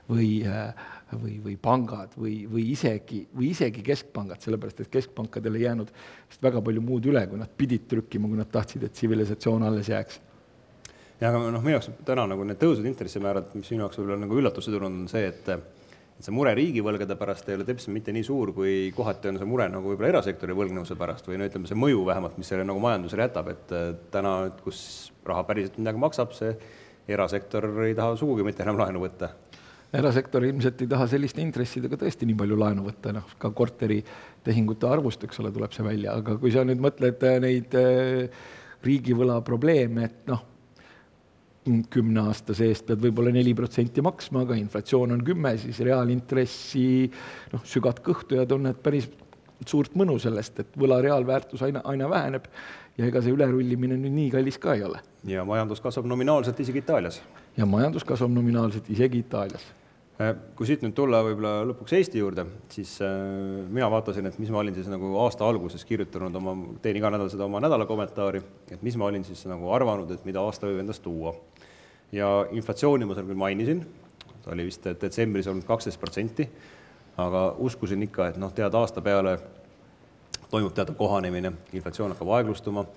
või, 0.09 0.29
äh, 0.49 0.87
või, 1.13 1.39
või 1.45 1.57
pangad 1.61 2.15
või, 2.19 2.43
või 2.51 2.69
isegi, 2.73 3.25
või 3.37 3.53
isegi 3.53 3.85
keskpangad, 3.87 4.41
sellepärast 4.45 4.85
et 4.85 4.93
keskpankadel 4.93 5.59
ei 5.59 5.67
jäänud 5.67 5.93
vist 5.93 6.43
väga 6.43 6.63
palju 6.65 6.85
muud 6.85 7.11
üle, 7.11 7.27
kui 7.29 7.41
nad 7.41 7.53
pidid 7.57 7.89
trükkima, 7.91 8.31
kui 8.31 8.41
nad 8.41 8.51
tahtsid, 8.53 8.89
et 8.89 8.97
tsivilisatsioon 8.97 9.67
alles 9.69 9.93
jääks 9.93 10.21
ja 11.21 11.33
aga 11.33 11.43
noh, 11.51 11.63
minu 11.65 11.77
jaoks 11.77 11.91
täna 12.07 12.29
nagu 12.31 12.47
need 12.47 12.61
tõusvad 12.61 12.87
intressimäärad, 12.93 13.51
mis 13.59 13.73
minu 13.75 13.87
jaoks 13.87 13.99
võib-olla 14.01 14.23
nagu 14.23 14.39
üllatuse 14.39 14.73
tulnud, 14.73 15.03
on 15.05 15.11
see, 15.11 15.27
et 15.33 15.53
et 16.19 16.27
see 16.27 16.35
mure 16.35 16.51
riigivõlgade 16.59 17.15
pärast 17.15 17.47
ei 17.47 17.55
ole 17.55 17.65
teps 17.67 17.87
mitte 17.95 18.11
nii 18.11 18.25
suur, 18.27 18.51
kui 18.55 18.89
kohati 18.95 19.31
on 19.31 19.37
see 19.39 19.47
mure 19.47 19.69
nagu 19.71 19.93
võib-olla 19.93 20.17
erasektori 20.17 20.57
võlgnevuse 20.59 20.97
pärast 20.99 21.29
või 21.31 21.39
no 21.39 21.47
ütleme, 21.47 21.71
see 21.71 21.79
mõju 21.79 22.01
vähemalt, 22.09 22.41
mis 22.41 22.51
selle 22.51 22.65
nagu 22.67 22.83
majandusele 22.83 23.29
jätab, 23.29 23.53
et 23.53 23.75
täna, 24.11 24.33
kus 24.65 24.81
raha 25.29 25.45
päriselt 25.47 25.79
midagi 25.79 26.03
maksab, 26.03 26.35
see 26.35 26.57
erasektor 27.15 27.69
ei 27.87 27.95
taha 27.99 28.17
sugugi 28.19 28.47
mitte 28.47 28.67
enam 28.67 28.81
laenu 28.81 29.05
võtta. 29.05 29.31
Erasektor 29.93 30.45
ilmselt 30.45 30.83
ei 30.85 30.91
taha 30.91 31.07
selliste 31.09 31.41
intressidega 31.43 31.97
tõesti 32.01 32.29
nii 32.29 32.37
palju 32.39 32.59
laenu 32.61 32.85
võtta, 32.85 33.13
noh, 33.17 33.29
ka 33.41 33.51
korteritehingute 33.57 34.89
arvust, 34.89 35.25
eks 35.25 35.41
ole, 35.43 35.53
tuleb 35.55 35.73
see 35.75 35.87
välja, 35.87 36.19
aga 36.21 36.37
kui 36.41 36.53
sa 36.53 36.65
nüüd 36.69 36.83
mõtled 36.85 37.25
äh, 37.25 37.39
neid 37.45 37.77
äh, 37.79 38.49
riigivõla 38.85 39.41
probleeme, 39.47 40.11
et 40.11 40.29
noh, 40.29 40.45
kümne 41.93 42.23
aasta 42.31 42.55
seest 42.57 42.87
pead 42.89 43.01
võib-olla 43.03 43.33
neli 43.35 43.53
protsenti 43.57 44.01
maksma, 44.05 44.45
aga 44.47 44.57
inflatsioon 44.57 45.13
on 45.17 45.25
kümme, 45.25 45.53
siis 45.61 45.81
reaalintressi 45.85 46.85
noh, 47.53 47.65
sügad 47.69 48.01
kõhtu 48.05 48.39
ja 48.39 48.47
tunned 48.49 48.79
päris 48.85 49.09
suurt 49.67 49.97
mõnu 49.99 50.17
sellest, 50.23 50.63
et 50.63 50.79
võla 50.79 51.01
reaalväärtus 51.05 51.65
aina, 51.67 51.83
aina 51.89 52.09
väheneb 52.09 52.47
ja 52.99 53.09
ega 53.09 53.23
see 53.23 53.35
ülerullimine 53.35 53.99
nüüd 53.99 54.15
nii 54.15 54.31
kallis 54.37 54.59
ka 54.63 54.77
ei 54.79 54.85
ole. 54.87 55.03
ja 55.29 55.45
majandus 55.45 55.83
kasvab 55.83 56.07
nominaalselt 56.09 56.61
isegi 56.61 56.81
Itaalias. 56.85 57.21
ja 57.57 57.67
majandus 57.67 58.07
kasvab 58.07 58.33
nominaalselt 58.33 58.89
isegi 58.91 59.21
Itaalias 59.27 59.67
kui 60.59 60.67
siit 60.67 60.83
nüüd 60.83 60.97
tulla 60.99 61.21
võib-olla 61.23 61.63
lõpuks 61.69 61.95
Eesti 61.95 62.19
juurde, 62.19 62.43
siis 62.75 62.97
äh, 63.07 63.13
mina 63.71 63.87
vaatasin, 63.93 64.27
et 64.27 64.39
mis 64.43 64.51
ma 64.51 64.59
olin 64.65 64.75
siis 64.75 64.89
nagu 64.91 65.13
aasta 65.23 65.47
alguses 65.47 65.85
kirjutanud 65.87 66.35
oma, 66.41 66.57
teen 66.83 66.99
iga 66.99 67.13
nädal 67.15 67.31
seda 67.31 67.47
oma 67.47 67.61
nädala 67.63 67.87
kommentaari, 67.87 68.41
et 68.75 68.83
mis 68.83 68.99
ma 68.99 69.07
olin 69.07 69.23
siis 69.27 69.45
nagu 69.47 69.71
arvanud, 69.75 70.11
et 70.11 70.27
mida 70.27 70.43
aasta 70.43 70.67
võib 70.67 70.83
endast 70.83 71.05
tuua. 71.05 71.37
Ja 72.11 72.33
inflatsiooni 72.51 73.07
ma 73.07 73.15
seal 73.15 73.29
küll 73.29 73.39
mainisin, 73.39 73.85
ta 74.43 74.51
oli 74.57 74.67
vist 74.67 74.91
detsembris 74.91 75.47
olnud 75.53 75.69
kaksteist 75.69 76.03
protsenti, 76.03 76.49
aga 77.23 77.45
uskusin 77.63 78.03
ikka, 78.09 78.33
et 78.33 78.43
noh, 78.43 78.51
tead, 78.57 78.75
aasta 78.75 79.05
peale 79.05 79.37
toimub 80.51 80.75
teatav 80.75 80.99
kohanemine, 80.99 81.53
inflatsioon 81.77 82.17
hakkab 82.17 82.35
aeglustuma 82.41 82.89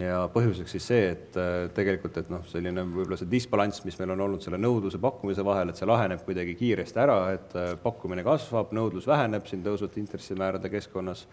ja 0.00 0.22
põhjuseks 0.32 0.72
siis 0.76 0.86
see, 0.88 1.10
et 1.12 1.36
äh, 1.40 1.68
tegelikult, 1.76 2.16
et 2.22 2.30
noh, 2.32 2.44
selline 2.48 2.84
võib-olla 2.86 3.18
see 3.20 3.30
disbalanss, 3.30 3.84
mis 3.84 3.98
meil 4.00 4.14
on 4.14 4.24
olnud 4.26 4.44
selle 4.44 4.60
nõudluse 4.60 5.00
pakkumise 5.02 5.44
vahel, 5.46 5.70
et 5.70 5.80
see 5.80 5.88
laheneb 5.88 6.24
kuidagi 6.26 6.56
kiiresti 6.58 7.02
ära, 7.02 7.18
et 7.36 7.56
äh, 7.58 7.72
pakkumine 7.82 8.24
kasvab, 8.26 8.72
nõudlus 8.76 9.06
väheneb 9.10 9.46
siin 9.50 9.64
tõusvate 9.66 10.00
intressimäärade 10.02 10.72
keskkonnas 10.72 11.26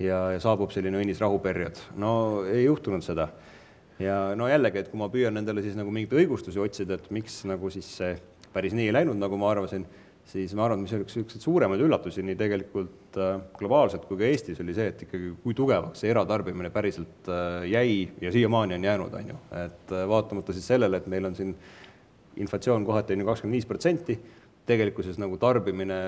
ja, 0.00 0.30
ja 0.34 0.42
saabub 0.42 0.72
selline 0.74 1.00
õnnis 1.02 1.20
rahuperiood. 1.22 1.84
no 2.00 2.12
ei 2.48 2.64
juhtunud 2.64 3.04
seda 3.04 3.28
ja 4.00 4.18
no 4.36 4.48
jällegi, 4.48 4.80
et 4.80 4.90
kui 4.90 5.00
ma 5.00 5.10
püüan 5.12 5.36
endale 5.40 5.62
siis 5.64 5.76
nagu 5.78 5.92
mingeid 5.94 6.16
õigustusi 6.22 6.60
otsida, 6.62 6.96
et 6.96 7.10
miks 7.14 7.42
nagu 7.48 7.70
siis 7.72 7.88
see 8.00 8.14
päris 8.54 8.74
nii 8.74 8.88
ei 8.90 8.94
läinud, 8.96 9.18
nagu 9.20 9.38
ma 9.38 9.52
arvasin, 9.52 9.84
siis 10.30 10.54
ma 10.56 10.66
arvan, 10.66 10.82
mis 10.84 10.92
üks 10.94 11.16
niisuguseid 11.16 11.44
suuremaid 11.44 11.82
üllatusi 11.82 12.22
nii 12.24 12.38
tegelikult 12.38 13.18
äh, 13.18 13.36
globaalselt 13.58 14.06
kui 14.08 14.18
ka 14.20 14.26
Eestis 14.28 14.60
oli 14.62 14.74
see, 14.76 14.90
et 14.92 15.04
ikkagi 15.06 15.32
kui 15.42 15.56
tugevaks 15.58 16.02
see 16.02 16.10
eratarbimine 16.12 16.70
päriselt 16.74 17.30
äh, 17.30 17.66
jäi 17.70 17.94
ja 18.22 18.32
siiamaani 18.34 18.78
on 18.78 18.88
jäänud, 18.90 19.14
on 19.20 19.32
ju. 19.32 19.38
et 19.64 19.94
äh, 19.94 20.04
vaatamata 20.08 20.54
siis 20.56 20.68
sellele, 20.70 21.00
et 21.00 21.08
meil 21.10 21.30
on 21.30 21.38
siin 21.38 21.54
inflatsioon 22.40 22.86
kohati 22.86 23.16
on 23.16 23.24
ju 23.24 23.30
kakskümmend 23.30 23.58
viis 23.58 23.66
protsenti, 23.66 24.18
tegelikkuses 24.68 25.18
nagu 25.18 25.38
tarbimine 25.40 25.98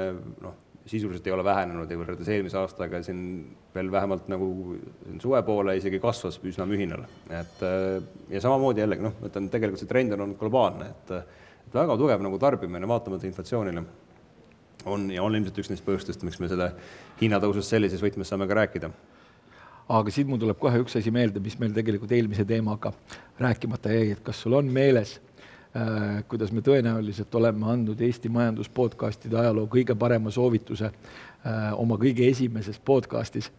noh, 0.45 0.55
sisuliselt 0.87 1.27
ei 1.27 1.35
ole 1.35 1.45
vähenenud 1.47 1.91
ja 1.91 1.99
võrreldes 1.99 2.31
eelmise 2.31 2.59
aastaga 2.59 3.03
siin 3.07 3.21
veel 3.75 3.91
vähemalt 3.91 4.27
nagu 4.31 4.77
suve 5.23 5.43
poole 5.47 5.77
isegi 5.79 6.01
kasvas 6.03 6.41
üsna 6.47 6.67
mühinal. 6.67 7.05
et 7.31 7.63
ja 8.31 8.41
samamoodi 8.43 8.83
jällegi 8.83 9.07
noh, 9.07 9.15
ma 9.21 9.31
ütlen, 9.31 9.47
tegelikult 9.51 9.83
see 9.83 9.91
trend 9.91 10.15
on 10.17 10.25
olnud 10.27 10.41
globaalne, 10.41 10.89
et 10.91 11.13
väga 11.75 11.97
tugev 11.99 12.25
nagu 12.27 12.41
tarbimine 12.43 12.89
vaatamata 12.91 13.31
inflatsioonile 13.31 13.85
on 14.85 15.11
ja 15.11 15.23
on 15.23 15.35
ilmselt 15.37 15.59
üks 15.63 15.71
neist 15.73 15.85
põhjustest, 15.87 16.25
miks 16.27 16.41
me 16.43 16.51
selle 16.51 16.73
hinnatõusust 17.21 17.75
sellises 17.75 18.03
võtmes 18.03 18.31
saame 18.31 18.49
ka 18.51 18.59
rääkida. 18.61 18.91
aga 19.89 20.11
siit 20.15 20.29
mul 20.29 20.41
tuleb 20.41 20.59
kohe 20.59 20.79
üks 20.83 20.97
asi 20.99 21.11
meelde, 21.11 21.41
mis 21.41 21.59
meil 21.59 21.75
tegelikult 21.75 22.13
eelmise 22.13 22.45
teemaga 22.49 22.93
rääkimata 23.41 23.93
jäi, 23.93 24.13
et 24.13 24.23
kas 24.25 24.43
sul 24.43 24.55
on 24.59 24.71
meeles 24.73 25.19
äh,, 25.77 26.23
kuidas 26.29 26.53
me 26.53 26.61
tõenäoliselt 26.61 27.35
oleme 27.35 27.67
andnud 27.73 28.01
Eesti 28.01 28.29
majandus 28.29 28.69
podcastide 28.69 29.39
ajaloo 29.39 29.67
kõige 29.67 29.99
parema 29.99 30.31
soovituse 30.31 30.87
äh, 30.87 31.73
oma 31.77 31.99
kõige 32.01 32.29
esimeses 32.31 32.79
podcastis 32.79 33.51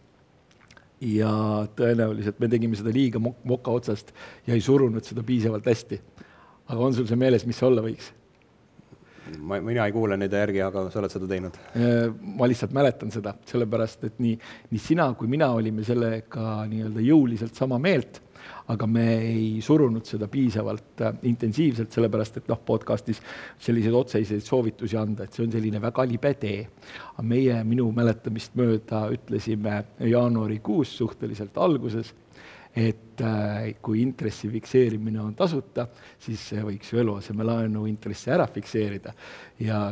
ja 1.04 1.30
tõenäoliselt 1.76 2.40
me 2.40 2.48
tegime 2.48 2.76
seda 2.78 2.92
liiga 2.94 3.20
mok-, 3.22 3.40
moka 3.44 3.72
otsast 3.74 4.12
ja 4.46 4.54
ei 4.54 4.60
surunud 4.64 5.04
seda 5.04 5.22
piisavalt 5.22 5.66
hästi. 5.66 6.00
aga 6.68 6.80
on 6.80 6.94
sul 6.94 7.06
see 7.06 7.16
meeles, 7.16 7.46
mis 7.46 7.58
see 7.58 7.66
olla 7.68 7.82
võiks? 7.84 8.12
Ma, 9.40 9.60
mina 9.64 9.86
ei 9.86 9.94
kuule 9.94 10.18
neid 10.20 10.34
järgi, 10.34 10.60
aga 10.64 10.86
sa 10.92 11.00
oled 11.00 11.12
seda 11.12 11.28
teinud. 11.30 11.56
Äh, 11.78 12.08
ma 12.38 12.48
lihtsalt 12.50 12.74
mäletan 12.76 13.12
seda, 13.14 13.34
sellepärast 13.48 14.06
et 14.10 14.20
nii, 14.22 14.36
nii 14.72 14.82
sina 14.82 15.08
kui 15.18 15.30
mina 15.30 15.50
olime 15.56 15.84
sellega 15.86 16.64
nii-öelda 16.70 17.04
jõuliselt 17.04 17.58
sama 17.58 17.78
meelt, 17.82 18.20
aga 18.72 18.86
me 18.88 19.04
ei 19.24 19.46
surunud 19.64 20.06
seda 20.08 20.28
piisavalt 20.32 21.04
äh, 21.04 21.14
intensiivselt, 21.30 21.92
sellepärast 21.94 22.40
et 22.40 22.50
noh, 22.52 22.60
podcastis 22.66 23.22
selliseid 23.62 23.96
otseseid 23.96 24.44
soovitusi 24.44 24.98
anda, 25.00 25.26
et 25.26 25.36
see 25.36 25.46
on 25.46 25.54
selline 25.54 25.80
väga 25.82 26.08
libe 26.08 26.34
tee. 26.40 26.66
aga 27.14 27.28
meie 27.28 27.62
minu 27.64 27.90
mäletamist 27.94 28.56
mööda 28.58 29.06
ütlesime 29.14 29.82
jaanuarikuus 30.00 30.96
suhteliselt 30.98 31.56
alguses 31.58 32.12
et 32.74 33.22
äh, 33.22 33.68
kui 33.82 34.00
intressi 34.02 34.50
fikseerimine 34.50 35.20
on 35.22 35.36
tasuta, 35.38 35.86
siis 36.18 36.48
võiks 36.64 36.90
ju 36.90 37.02
eluasemelaenu 37.04 37.86
intressi 37.90 38.32
ära 38.34 38.48
fikseerida 38.50 39.14
ja 39.62 39.84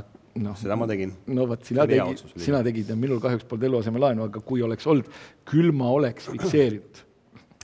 noh. 0.42 0.56
seda 0.58 0.76
ma 0.78 0.88
tegin. 0.90 1.14
no 1.30 1.46
vot, 1.50 1.62
sina 1.66 1.86
tegid, 1.88 2.24
sina 2.40 2.62
tegid 2.66 2.90
ja 2.90 2.98
minul 2.98 3.22
kahjuks 3.22 3.46
polnud 3.48 3.70
eluasemelaenu, 3.70 4.26
aga 4.28 4.42
kui 4.46 4.64
oleks 4.66 4.88
olnud, 4.90 5.08
küll 5.48 5.72
ma 5.76 5.92
oleks 5.94 6.30
fikseerinud 6.32 7.06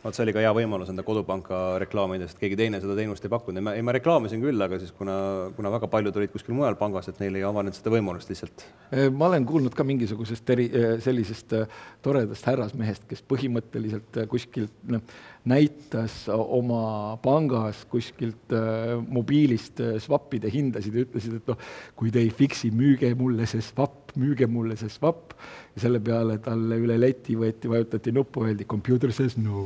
vot 0.05 0.17
see 0.17 0.25
oli 0.27 0.35
ka 0.37 0.43
hea 0.43 0.51
võimalus 0.57 0.91
enda 0.93 1.05
kodupanka 1.07 1.79
reklaamida, 1.83 2.29
sest 2.29 2.41
keegi 2.41 2.59
teine 2.59 2.81
seda 2.83 2.97
teenust 2.99 3.25
ei 3.25 3.33
pakkunud 3.33 3.73
ei 3.73 3.85
ma 3.87 3.95
reklaamisin 3.97 4.43
küll, 4.43 4.61
aga 4.65 4.79
siis 4.81 4.93
kuna, 4.97 5.17
kuna 5.57 5.73
väga 5.75 5.91
paljud 5.93 6.17
olid 6.21 6.33
kuskil 6.35 6.57
mujal 6.59 6.79
pangas, 6.81 7.11
et 7.11 7.21
neil 7.23 7.39
ei 7.39 7.47
avanenud 7.47 7.77
seda 7.77 7.93
võimalust 7.95 8.31
lihtsalt. 8.33 8.67
ma 9.15 9.31
olen 9.31 9.47
kuulnud 9.49 9.77
ka 9.77 9.87
mingisugusest 9.89 10.55
eri, 10.55 10.69
sellisest 11.05 11.57
toredast 12.05 12.49
härrasmehest, 12.51 13.09
kes 13.11 13.25
põhimõtteliselt 13.29 14.23
kuskilt 14.31 14.75
noh, 14.89 15.03
näitas 15.49 16.27
oma 16.29 17.17
pangas 17.23 17.85
kuskilt 17.91 18.53
äh, 18.55 18.97
mobiilist 19.01 19.81
äh, 19.85 19.97
swap'ide 20.03 20.51
hindasid 20.53 20.97
ja 20.97 21.05
ütlesid, 21.07 21.39
et 21.41 21.51
noh, 21.51 21.61
kui 21.99 22.13
te 22.15 22.23
ei 22.23 22.33
fix'i, 22.35 22.71
müüge 22.75 23.15
mulle 23.19 23.49
see 23.51 23.63
swap, 23.65 24.13
müüge 24.19 24.49
mulle 24.51 24.77
see 24.81 24.91
swap 24.93 25.35
ja 25.75 25.85
selle 25.87 26.03
peale 26.05 26.39
talle 26.45 26.81
üle 26.81 26.99
leti 27.01 27.39
võeti, 27.39 27.71
vajutati 27.71 28.15
nuppu, 28.15 28.45
öeldi 28.49 28.69
computer 28.69 29.15
says 29.15 29.39
no. 29.41 29.65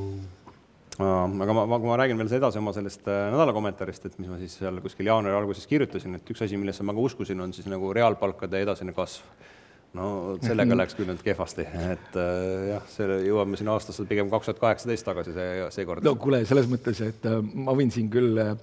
aga 0.98 1.56
ma, 1.56 1.64
ma, 1.66 1.78
kui 1.78 1.90
ma 1.90 1.98
räägin 2.00 2.20
veel 2.20 2.36
edasi 2.38 2.62
oma 2.62 2.74
sellest 2.76 3.08
äh, 3.08 3.24
nädala 3.32 3.54
kommentaarist, 3.56 4.06
et 4.10 4.20
mis 4.22 4.30
ma 4.30 4.38
siis 4.42 4.58
seal 4.60 4.82
kuskil 4.84 5.10
jaanuari 5.10 5.38
alguses 5.38 5.66
kirjutasin, 5.70 6.20
et 6.20 6.34
üks 6.34 6.46
asi, 6.46 6.60
millesse 6.60 6.86
ma 6.86 6.94
ka 6.94 7.08
uskusin, 7.10 7.42
on 7.42 7.56
siis 7.56 7.70
nagu 7.70 7.94
reaalpalkade 7.96 8.62
edasine 8.66 8.94
kasv 8.96 9.50
no 9.96 10.36
sellega 10.40 10.76
läks 10.76 10.96
küll 10.96 11.08
nüüd 11.10 11.20
kehvasti, 11.24 11.64
et 11.92 12.16
äh, 12.16 12.68
jah, 12.70 12.84
selle 12.88 13.18
jõuame 13.26 13.58
siin 13.60 13.68
aastasse 13.72 14.06
pigem 14.08 14.30
kaks 14.32 14.48
tuhat 14.48 14.60
kaheksateist 14.62 15.04
tagasi 15.04 15.34
see, 15.36 15.66
seekord. 15.76 16.04
no 16.06 16.14
kuule, 16.20 16.42
selles 16.48 16.68
mõttes, 16.70 17.02
et 17.04 17.26
äh, 17.28 17.40
ma 17.42 17.74
võin 17.76 17.92
siin 17.92 18.08
küll 18.12 18.40
äh, 18.40 18.54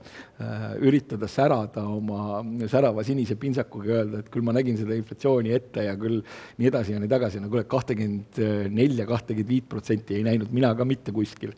üritada 0.85 1.29
särada 1.29 1.83
oma 1.85 2.41
särava 2.71 3.05
sinise 3.05 3.37
pintsakuga 3.41 3.99
öelda, 3.99 4.23
et 4.23 4.31
küll 4.33 4.45
ma 4.47 4.55
nägin 4.57 4.79
seda 4.79 4.97
inflatsiooni 4.97 5.53
ette 5.53 5.85
ja 5.85 5.93
küll 6.01 6.23
nii 6.23 6.71
edasi 6.71 6.95
ja 6.95 7.03
nii 7.03 7.11
tagasi, 7.11 7.43
no 7.43 7.51
kuule, 7.53 7.67
kahtekümmend 7.69 8.41
nelja, 8.73 9.05
kahtekümmend 9.09 9.53
viit 9.53 9.69
protsenti 9.69 10.17
ei 10.17 10.25
näinud 10.25 10.49
mina 10.55 10.73
ka 10.77 10.87
mitte 10.87 11.13
kuskil. 11.13 11.53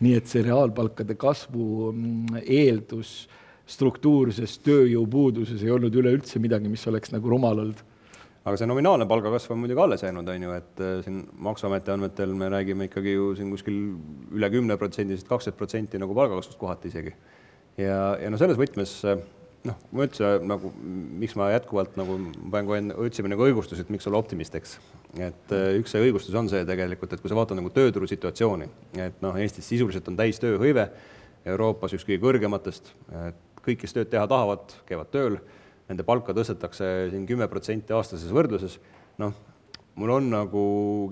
nii 0.00 0.16
et 0.16 0.32
see 0.32 0.46
reaalpalkade 0.48 1.18
kasvu 1.20 1.92
mm, 1.92 2.40
eeldus 2.40 3.12
struktuurses 3.70 4.56
tööjõupuuduses 4.64 5.60
ei 5.62 5.70
olnud 5.70 5.94
üleüldse 5.94 6.40
midagi, 6.42 6.72
mis 6.72 6.86
oleks 6.90 7.12
nagu 7.12 7.30
rumal 7.30 7.60
olnud 7.66 7.84
aga 8.44 8.56
see 8.56 8.68
nominaalne 8.68 9.06
palgakasv 9.08 9.52
on 9.54 9.60
muidugi 9.62 9.82
alles 9.82 10.04
jäänud, 10.04 10.28
on 10.32 10.46
ju, 10.46 10.54
et 10.56 10.80
äh, 10.84 10.94
siin 11.04 11.24
Maksuameti 11.46 11.92
andmetel 11.92 12.32
me 12.34 12.48
räägime 12.52 12.88
ikkagi 12.88 13.12
ju 13.12 13.34
siin 13.36 13.50
kuskil 13.52 13.76
üle 14.36 14.50
kümne 14.52 14.78
protsendisest, 14.80 15.28
kaksteist 15.28 15.58
protsenti 15.58 16.00
nagu 16.00 16.16
palgakasvust 16.16 16.58
kohati 16.60 16.88
isegi. 16.88 17.12
ja, 17.76 18.16
ja 18.20 18.30
no 18.32 18.40
selles 18.40 18.60
võtmes 18.60 18.96
äh, 19.08 19.20
noh, 19.68 19.76
ma 19.92 20.06
üldse 20.06 20.30
nagu, 20.46 20.70
miks 21.20 21.36
ma 21.38 21.50
jätkuvalt 21.52 21.98
nagu 22.00 22.16
pean 22.52 22.68
kohe, 22.68 22.80
otsime 23.04 23.30
nagu 23.32 23.44
õigustust, 23.44 23.84
et 23.84 23.92
miks 23.92 24.08
olla 24.08 24.20
optimist, 24.22 24.56
eks. 24.56 24.76
et 25.18 25.54
äh, 25.56 25.76
üks 25.80 25.92
see 25.92 26.02
õigustus 26.06 26.36
on 26.38 26.48
see 26.52 26.64
tegelikult, 26.68 27.12
et 27.12 27.22
kui 27.22 27.32
sa 27.32 27.38
vaatad 27.38 27.60
nagu 27.60 27.72
tööturu 27.74 28.08
situatsiooni, 28.08 28.68
et 29.04 29.20
noh, 29.24 29.36
Eestis 29.40 29.68
sisuliselt 29.68 30.08
on 30.08 30.18
täis 30.20 30.40
tööhõive, 30.42 30.88
Euroopas 31.48 31.92
üks 31.96 32.04
kõige 32.08 32.20
kõrgematest, 32.24 32.92
et 33.28 33.64
kõik, 33.64 33.82
kes 33.84 33.96
tööd 33.96 34.10
teha 34.12 34.26
tahavad, 34.28 34.72
käivad 34.88 35.12
tööl 35.12 35.40
nende 35.90 36.06
palka 36.06 36.34
tõstetakse 36.36 37.10
siin 37.10 37.26
kümme 37.28 37.48
protsenti 37.50 37.94
aastases 37.96 38.30
võrdluses, 38.34 38.76
noh, 39.20 39.34
mul 39.98 40.12
on 40.14 40.28
nagu 40.32 40.62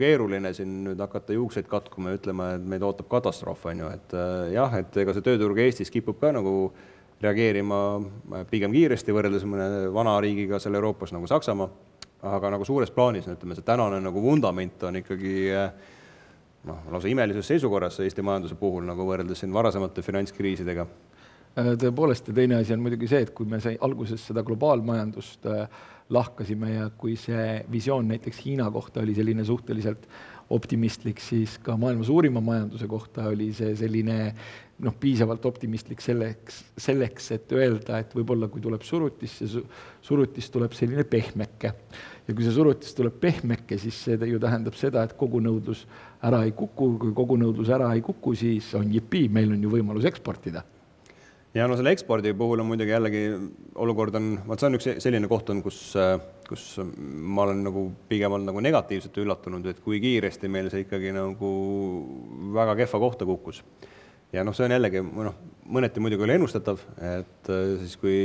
keeruline 0.00 0.52
siin 0.56 0.78
nüüd 0.86 1.02
hakata 1.02 1.34
juukseid 1.36 1.66
katkuma 1.70 2.12
ja 2.12 2.20
ütlema, 2.20 2.52
et 2.56 2.68
meid 2.68 2.84
ootab 2.86 3.10
katastroof, 3.10 3.66
on 3.72 3.82
ju, 3.82 3.90
et 3.98 4.14
äh, 4.16 4.52
jah, 4.54 4.78
et 4.78 5.02
ega 5.02 5.16
see 5.16 5.26
tööturg 5.26 5.58
Eestis 5.64 5.92
kipub 5.92 6.20
ka 6.22 6.30
nagu 6.36 6.54
reageerima 7.22 7.82
äh, 7.98 8.46
pigem 8.50 8.74
kiiresti 8.74 9.14
võrreldes 9.14 9.44
mõne 9.50 9.88
vana 9.94 10.16
riigiga 10.22 10.62
seal 10.62 10.78
Euroopas 10.78 11.12
nagu 11.16 11.28
Saksamaa, 11.30 11.68
aga 12.28 12.54
nagu 12.54 12.66
suures 12.66 12.90
plaanis, 12.94 13.28
ütleme, 13.30 13.58
see 13.58 13.66
tänane 13.66 14.00
nagu 14.02 14.22
vundament 14.22 14.86
on 14.86 15.02
ikkagi 15.02 15.34
äh, 15.54 15.68
noh, 16.70 16.86
lausa 16.94 17.10
imelises 17.10 17.50
seisukorras 17.50 17.98
Eesti 18.04 18.22
majanduse 18.24 18.58
puhul 18.58 18.86
nagu 18.86 19.06
võrreldes 19.10 19.42
siin 19.42 19.54
varasemate 19.54 20.06
finantskriisidega 20.06 20.86
tõepoolest, 21.80 22.30
ja 22.30 22.34
teine 22.36 22.58
asi 22.60 22.74
on 22.74 22.82
muidugi 22.84 23.08
see, 23.10 23.22
et 23.26 23.34
kui 23.34 23.48
me 23.48 23.60
sai 23.62 23.78
alguses 23.84 24.22
seda 24.30 24.44
globaalmajandust 24.46 25.48
äh, 25.50 25.64
lahkasime 26.14 26.72
ja 26.72 26.88
kui 26.96 27.16
see 27.20 27.62
visioon 27.72 28.08
näiteks 28.12 28.44
Hiina 28.44 28.70
kohta 28.72 29.02
oli 29.04 29.14
selline 29.16 29.44
suhteliselt 29.44 30.08
optimistlik, 30.50 31.20
siis 31.20 31.58
ka 31.60 31.76
maailma 31.76 32.06
suurima 32.08 32.40
majanduse 32.40 32.86
kohta 32.88 33.26
oli 33.28 33.50
see 33.52 33.74
selline 33.76 34.16
noh, 34.84 34.94
piisavalt 35.00 35.44
optimistlik 35.44 36.00
selleks, 36.00 36.62
selleks, 36.80 37.32
et 37.36 37.52
öelda, 37.52 37.98
et 38.00 38.14
võib-olla 38.16 38.48
kui 38.48 38.62
tuleb 38.64 38.86
surutis, 38.86 39.34
see 39.42 39.64
surutis 40.08 40.48
tuleb 40.54 40.72
selline 40.76 41.04
pehmeke. 41.04 41.74
ja 42.28 42.34
kui 42.34 42.46
see 42.46 42.54
surutis 42.54 42.96
tuleb 42.96 43.20
pehmeke, 43.20 43.76
siis 43.82 44.00
see 44.06 44.30
ju 44.30 44.40
tähendab 44.40 44.78
seda, 44.78 45.04
et 45.04 45.16
kogu 45.18 45.42
nõudlus 45.44 45.84
ära 46.24 46.44
ei 46.46 46.56
kuku, 46.56 46.94
kui 47.04 47.12
kogu 47.12 47.36
nõudlus 47.36 47.68
ära 47.68 47.92
ei 47.92 48.00
kuku, 48.04 48.34
siis 48.34 48.72
on 48.78 48.88
jipii, 48.94 49.28
meil 49.28 49.52
on 49.52 49.62
ju 49.62 49.76
võimalus 49.76 50.08
eksportida 50.08 50.64
ja 51.58 51.66
no 51.68 51.76
selle 51.78 51.92
ekspordi 51.96 52.32
puhul 52.38 52.62
on 52.62 52.68
muidugi 52.70 52.92
jällegi 52.92 53.22
olukord 53.82 54.16
on, 54.18 54.32
vot 54.46 54.60
see 54.60 54.68
on 54.68 54.78
üks 54.78 54.88
selline 55.02 55.30
koht 55.30 55.50
on, 55.52 55.62
kus, 55.64 55.80
kus 56.48 56.66
ma 56.84 57.46
olen 57.46 57.62
nagu 57.66 57.84
pigem 58.10 58.34
olnud 58.36 58.52
nagu 58.52 58.62
negatiivselt 58.64 59.18
üllatunud, 59.24 59.66
et 59.70 59.80
kui 59.84 60.00
kiiresti 60.02 60.50
meil 60.52 60.70
see 60.72 60.84
ikkagi 60.86 61.14
nagu 61.16 61.52
väga 62.56 62.76
kehva 62.82 63.02
kohta 63.06 63.28
kukkus. 63.28 63.62
ja 64.32 64.44
noh, 64.44 64.56
see 64.56 64.68
on 64.68 64.76
jällegi 64.76 65.02
noh, 65.02 65.38
mõneti 65.68 66.02
muidugi 66.04 66.28
oli 66.28 66.36
ennustatav, 66.38 66.84
et 67.14 67.54
siis 67.82 67.96
kui 68.00 68.18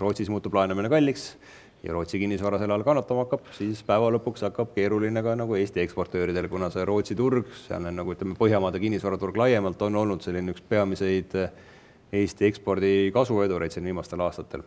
Rootsis 0.00 0.30
muutub 0.32 0.54
laenamine 0.56 0.88
kalliks 0.88 1.34
ja 1.82 1.92
Rootsi 1.92 2.20
kinnisvara 2.22 2.60
selle 2.62 2.76
all 2.76 2.86
kannatama 2.86 3.26
hakkab, 3.26 3.50
siis 3.56 3.82
päeva 3.84 4.08
lõpuks 4.14 4.44
hakkab 4.46 4.70
keeruline 4.76 5.22
ka 5.24 5.34
nagu 5.36 5.58
Eesti 5.58 5.82
eksportööridel, 5.82 6.46
kuna 6.48 6.70
see 6.72 6.86
Rootsi 6.88 7.18
turg, 7.18 7.50
seal 7.66 7.90
on 7.90 7.98
nagu 7.98 8.14
ütleme, 8.14 8.38
Põhjamaade 8.38 8.80
kinnisvaraturg 8.80 9.36
laiemalt 9.42 9.82
on 9.82 9.98
olnud 10.04 10.22
selline 10.24 10.54
üks 10.54 10.62
peamiseid 10.70 11.34
äh, 11.42 11.50
Eesti 12.12 12.46
ekspordi 12.50 13.10
kasvuedureid 13.14 13.72
siin 13.72 13.86
viimastel 13.88 14.20
aastatel. 14.20 14.64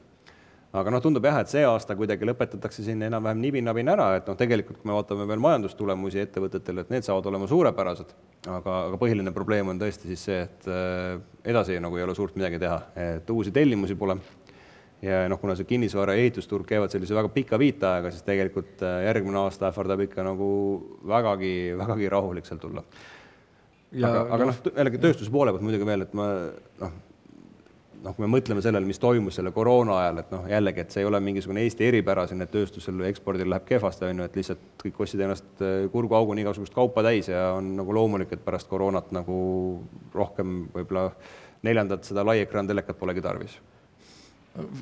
aga 0.76 0.92
noh, 0.92 1.00
tundub 1.00 1.24
jah, 1.24 1.38
et 1.40 1.48
see 1.48 1.62
aasta 1.64 1.96
kuidagi 1.96 2.28
lõpetatakse 2.28 2.84
siin 2.84 3.04
enam-vähem 3.06 3.40
nibin-nabin 3.40 3.88
ära, 3.94 4.10
et 4.18 4.26
noh, 4.28 4.36
tegelikult 4.36 4.82
kui 4.82 4.90
me 4.90 4.96
vaatame 4.98 5.28
veel 5.30 5.40
majandustulemusi 5.40 6.20
ettevõtetel, 6.26 6.82
et 6.82 6.90
need 6.92 7.06
saavad 7.06 7.30
olema 7.32 7.48
suurepärased, 7.48 8.12
aga, 8.44 8.74
aga 8.90 9.00
põhiline 9.00 9.32
probleem 9.32 9.72
on 9.72 9.80
tõesti 9.80 10.12
siis 10.12 10.26
see, 10.28 10.42
et 10.50 10.68
äh, 10.68 11.14
edasi 11.48 11.78
nagu 11.80 11.96
ei 11.96 12.04
ole 12.04 12.18
suurt 12.18 12.36
midagi 12.36 12.60
teha, 12.60 12.82
et 13.06 13.32
uusi 13.32 13.56
tellimusi 13.56 13.96
pole 13.96 14.18
ja 15.06 15.24
noh, 15.32 15.40
kuna 15.40 15.56
see 15.58 15.68
kinnisvara 15.70 16.16
ja 16.16 16.26
ehitusturg 16.26 16.68
käivad 16.70 16.94
sellise 16.94 17.16
väga 17.16 17.32
pika 17.34 17.60
viiteajaga, 17.62 18.12
siis 18.14 18.26
tegelikult 18.28 18.84
äh, 18.86 19.02
järgmine 19.08 19.42
aasta 19.44 19.70
ähvardab 19.70 20.06
ikka 20.08 20.26
nagu 20.26 20.50
vägagi, 21.08 21.56
vägagi 21.80 22.12
rahulik 22.12 22.48
sealt 22.48 22.64
tulla. 22.64 22.84
aga, 23.96 24.28
aga 24.38 24.48
noh, 24.52 24.64
jällegi 24.72 25.02
tööstuse 25.04 25.34
poole 25.34 25.54
pealt 25.54 25.66
muidugi 25.66 25.88
veel, 25.88 26.06
et 26.08 26.16
ma 26.18 26.30
noh, 26.84 26.96
noh, 28.06 28.16
kui 28.16 28.26
me 28.26 28.32
mõtleme 28.38 28.62
sellele, 28.64 28.88
mis 28.88 29.02
toimus 29.02 29.40
selle 29.40 29.52
koroona 29.56 30.00
ajal, 30.04 30.22
et 30.22 30.34
noh, 30.34 30.48
jällegi, 30.50 30.84
et 30.86 30.96
see 30.96 31.04
ei 31.04 31.10
ole 31.10 31.20
mingisugune 31.26 31.64
Eesti 31.66 31.88
eripära 31.90 32.28
siin, 32.30 32.44
et 32.46 32.54
tööstusel 32.54 33.02
ekspordil 33.10 33.50
läheb 33.52 33.66
kehvasti, 33.68 34.08
on 34.10 34.24
ju, 34.24 34.30
et 34.30 34.40
lihtsalt 34.40 34.66
kõik 34.84 35.04
ostsid 35.06 35.26
ennast 35.26 35.64
äh, 35.66 35.78
kurguauguni 35.94 36.46
igasugust 36.46 36.76
kaupa 36.76 37.04
täis 37.06 37.32
ja 37.32 37.48
on 37.58 37.76
nagu 37.80 37.96
loomulik, 37.98 38.34
et 38.36 38.46
pärast 38.46 38.70
koroonat 38.72 39.14
nagu 39.16 39.38
rohkem 40.14 40.68
võib-olla 40.76 41.10
neljandat 41.66 42.06
seda 42.06 42.26
laiekraantelekat 42.28 43.00
polegi 43.00 43.26
tarvis 43.26 43.58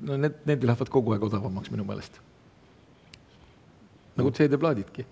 no 0.01 0.17
need, 0.17 0.38
need 0.49 0.65
lähevad 0.67 0.91
kogu 0.93 1.15
aeg 1.15 1.25
odavamaks 1.27 1.71
minu 1.73 1.86
meelest. 1.88 2.19
nagu 4.13 4.29
CD-plaadidki. 4.29 5.05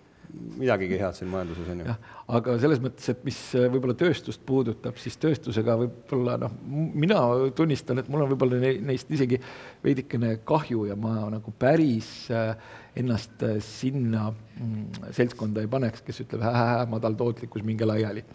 Midagigi 0.62 1.00
head 1.00 1.15
siin 1.17 1.30
majanduses 1.32 1.70
on 1.74 1.82
ju. 1.84 1.96
aga 2.38 2.56
selles 2.62 2.82
mõttes, 2.84 3.10
et 3.13 3.24
mis 3.28 3.39
äh, 3.58 3.67
võib-olla 3.72 3.96
tööstust 3.98 4.44
puudutab, 4.48 5.00
siis 5.02 5.17
tööstusega 5.22 5.76
võib-olla 5.84 6.38
noh, 6.41 6.56
mina 6.67 7.20
tunnistan, 7.58 8.02
et 8.02 8.10
mul 8.12 8.26
on 8.26 8.32
võib-olla 8.34 8.74
neist 8.88 9.12
isegi 9.12 9.41
veidikene 9.84 10.38
kahju 10.48 10.88
ja 10.91 10.98
ma 11.00 11.28
nagu 11.34 11.54
päris 11.60 12.12
äh, 12.34 12.54
ennast 13.00 13.44
äh, 13.48 13.60
sinna 13.65 14.30
mm, 14.32 15.13
seltskonda 15.17 15.63
ei 15.63 15.72
paneks, 15.72 16.04
kes 16.08 16.24
ütleb, 16.26 16.46
madal 16.91 17.17
tootlikkus, 17.20 17.65
minge 17.67 17.88
laiali 17.88 18.26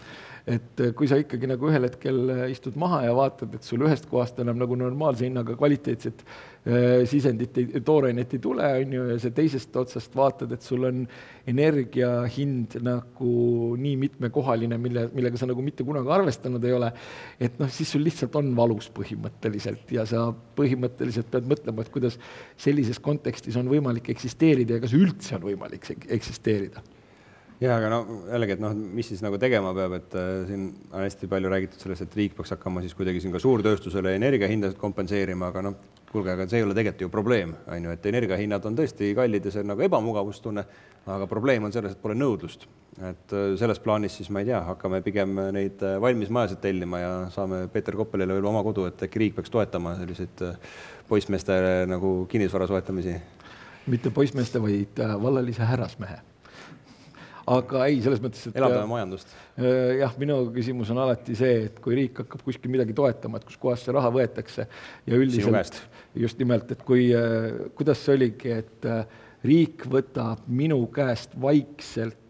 et 0.47 0.81
äh, 0.81 0.93
kui 0.95 1.09
sa 1.11 1.17
ikkagi 1.19 1.49
nagu 1.51 1.67
ühel 1.67 1.89
hetkel 1.89 2.19
äh, 2.31 2.43
istud 2.53 2.77
maha 2.79 3.01
ja 3.03 3.15
vaatad, 3.19 3.57
et 3.59 3.67
sul 3.67 3.83
ühest 3.83 4.07
kohast 4.07 4.39
enam 4.39 4.61
nagu 4.61 4.77
normaalse 4.79 5.25
hinnaga 5.27 5.57
kvaliteetset 5.59 6.23
äh, 6.23 7.03
sisendit, 7.11 7.59
toorainet 7.87 8.37
ei 8.37 8.43
tule, 8.45 8.69
on 8.85 8.95
ju, 8.95 9.09
ja 9.11 9.19
sa 9.23 9.33
teisest 9.35 9.75
otsast 9.83 10.15
vaatad, 10.15 10.55
et 10.55 10.63
sul 10.63 10.87
on 10.87 11.03
energia 11.51 12.13
hind 12.31 12.79
nagu 12.87 13.33
nii 13.83 13.99
mitmekohaline, 14.05 14.79
mille, 14.79 15.09
millega 15.17 15.41
sa 15.41 15.51
nagu 15.51 15.67
mitte 15.67 15.87
kunagi 15.87 16.15
arvestanud 16.15 16.71
ei 16.71 16.77
ole, 16.79 16.93
et 17.43 17.59
noh, 17.59 17.73
siis 17.75 17.91
sul 17.97 18.07
lihtsalt 18.07 18.39
on 18.39 18.55
valus 18.55 18.87
põhimõtteliselt 18.95 19.91
ja 19.99 20.07
sa 20.07 20.29
põhimõtteliselt 20.31 21.33
pead 21.33 21.51
mõtlema, 21.51 21.83
et 21.83 21.91
kuidas 21.95 22.21
sellises 22.55 23.03
kontekstis 23.03 23.59
on 23.59 23.67
võimalik 23.73 24.15
eksisteerida 24.15 24.79
ja 24.79 24.87
kas 24.87 24.95
üldse 24.95 25.41
on 25.41 25.51
võimalik 25.51 25.91
eksisteerida 26.07 26.87
jaa, 27.61 27.77
aga 27.79 27.91
no 27.93 28.01
jällegi, 28.29 28.57
et 28.57 28.63
noh, 28.63 28.73
mis 28.77 29.09
siis 29.11 29.23
nagu 29.25 29.39
tegema 29.41 29.73
peab, 29.77 29.97
et 29.97 30.17
äh, 30.19 30.33
siin 30.49 30.67
on 30.91 31.03
hästi 31.03 31.29
palju 31.31 31.53
räägitud 31.53 31.83
sellest, 31.83 32.07
et 32.07 32.17
riik 32.19 32.37
peaks 32.37 32.53
hakkama 32.57 32.83
siis 32.85 32.97
kuidagi 32.97 33.23
siin 33.25 33.33
ka 33.35 33.41
suurtööstusele 33.43 34.17
energiahindasid 34.19 34.81
kompenseerima, 34.81 35.53
aga 35.53 35.65
noh, 35.69 35.79
kuulge, 36.11 36.35
aga 36.35 36.47
see 36.49 36.61
ei 36.61 36.67
ole 36.67 36.77
tegelikult 36.77 37.07
ju 37.07 37.13
probleem, 37.13 37.55
on 37.73 37.89
ju, 37.89 37.95
et 37.97 38.11
energiahinnad 38.13 38.69
on 38.69 38.77
tõesti 38.79 39.13
kallid 39.17 39.49
ja 39.49 39.55
see 39.55 39.65
on 39.65 39.73
nagu 39.73 39.87
ebamugavustunne, 39.87 40.67
aga 41.17 41.31
probleem 41.31 41.65
on 41.67 41.75
selles, 41.75 41.97
et 41.97 42.03
pole 42.03 42.19
nõudlust. 42.19 42.69
et 42.97 43.33
äh, 43.37 43.51
selles 43.61 43.81
plaanis 43.85 44.15
siis 44.17 44.31
ma 44.33 44.41
ei 44.41 44.47
tea, 44.49 44.61
hakkame 44.71 45.03
pigem 45.05 45.35
neid 45.53 45.83
äh, 45.85 45.99
valmis 46.01 46.31
majasid 46.33 46.63
tellima 46.63 47.01
ja 47.01 47.11
saame 47.33 47.67
Peeter 47.73 47.97
Koppelile 47.97 48.33
veel 48.37 48.49
oma 48.49 48.63
kodu, 48.65 48.87
et 48.89 49.03
äkki 49.05 49.21
riik 49.21 49.35
peaks 49.37 49.53
toetama 49.53 49.97
selliseid 49.99 50.45
äh, 50.45 50.57
poissmeeste 51.09 51.59
nagu 51.89 52.15
kinnisvara 52.29 52.67
soetamisi. 52.67 53.17
mitte 53.87 54.11
poissmeeste, 54.11 54.63
vaid 54.63 55.05
vallalise 55.23 55.63
härrasmehe 55.63 56.36
aga 57.47 57.85
ei, 57.87 58.01
selles 58.03 58.21
mõttes, 58.23 58.43
et 58.49 58.59
elavdame 58.59 58.89
majandust. 58.91 59.31
Äh, 59.55 60.01
jah, 60.01 60.15
minu 60.19 60.39
küsimus 60.55 60.91
on 60.95 61.01
alati 61.05 61.37
see, 61.39 61.67
et 61.69 61.79
kui 61.83 61.95
riik 61.99 62.23
hakkab 62.25 62.43
kuskil 62.47 62.73
midagi 62.73 62.97
toetama, 62.97 63.39
et 63.39 63.47
kuskohast 63.47 63.87
see 63.87 63.95
raha 63.95 64.11
võetakse 64.15 64.67
ja 65.07 65.21
üldiselt 65.21 65.81
just 66.19 66.41
nimelt, 66.43 66.71
et 66.75 66.83
kui, 66.87 67.09
äh, 67.15 67.71
kuidas 67.79 68.03
see 68.03 68.17
oligi, 68.19 68.53
et 68.65 68.91
äh, 68.91 69.05
riik 69.47 69.87
võtab 69.93 70.47
minu 70.49 70.81
käest 70.95 71.37
vaikselt 71.41 72.23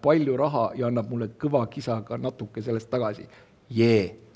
palju 0.00 0.38
raha 0.40 0.70
ja 0.78 0.86
annab 0.88 1.10
mulle 1.12 1.32
kõva 1.40 1.66
kisaga 1.68 2.16
natuke 2.16 2.62
sellest 2.64 2.88
tagasi. 2.92 3.26
jee 3.68 4.29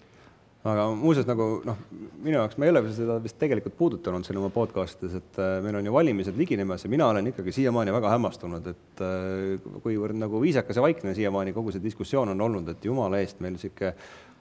aga 0.64 0.86
muuseas 0.96 1.26
nagu 1.28 1.46
noh, 1.66 1.80
minu 2.24 2.38
jaoks, 2.38 2.56
ma 2.56 2.64
ei 2.64 2.72
ole 2.72 2.82
seda 2.96 3.18
vist 3.22 3.36
tegelikult 3.40 3.76
puudutanud 3.76 4.24
siin 4.24 4.38
oma 4.40 4.48
podcast'ides, 4.52 5.18
et 5.20 5.40
äh, 5.42 5.58
meil 5.64 5.76
on 5.76 5.88
ju 5.88 5.92
valimised 5.92 6.38
liginemas 6.40 6.86
ja 6.86 6.90
mina 6.92 7.10
olen 7.12 7.28
ikkagi 7.28 7.52
siiamaani 7.52 7.92
väga 7.92 8.14
hämmastunud, 8.14 8.70
et 8.72 9.04
äh, 9.04 9.68
kuivõrd 9.84 10.16
nagu 10.16 10.40
viisakas 10.40 10.80
ja 10.80 10.84
vaikne 10.84 11.12
siiamaani 11.16 11.52
kogu 11.56 11.74
see 11.74 11.84
diskussioon 11.84 12.32
on 12.32 12.40
olnud, 12.48 12.72
et 12.72 12.88
jumala 12.88 13.20
eest, 13.20 13.44
meil 13.44 13.58
niisugune 13.58 13.92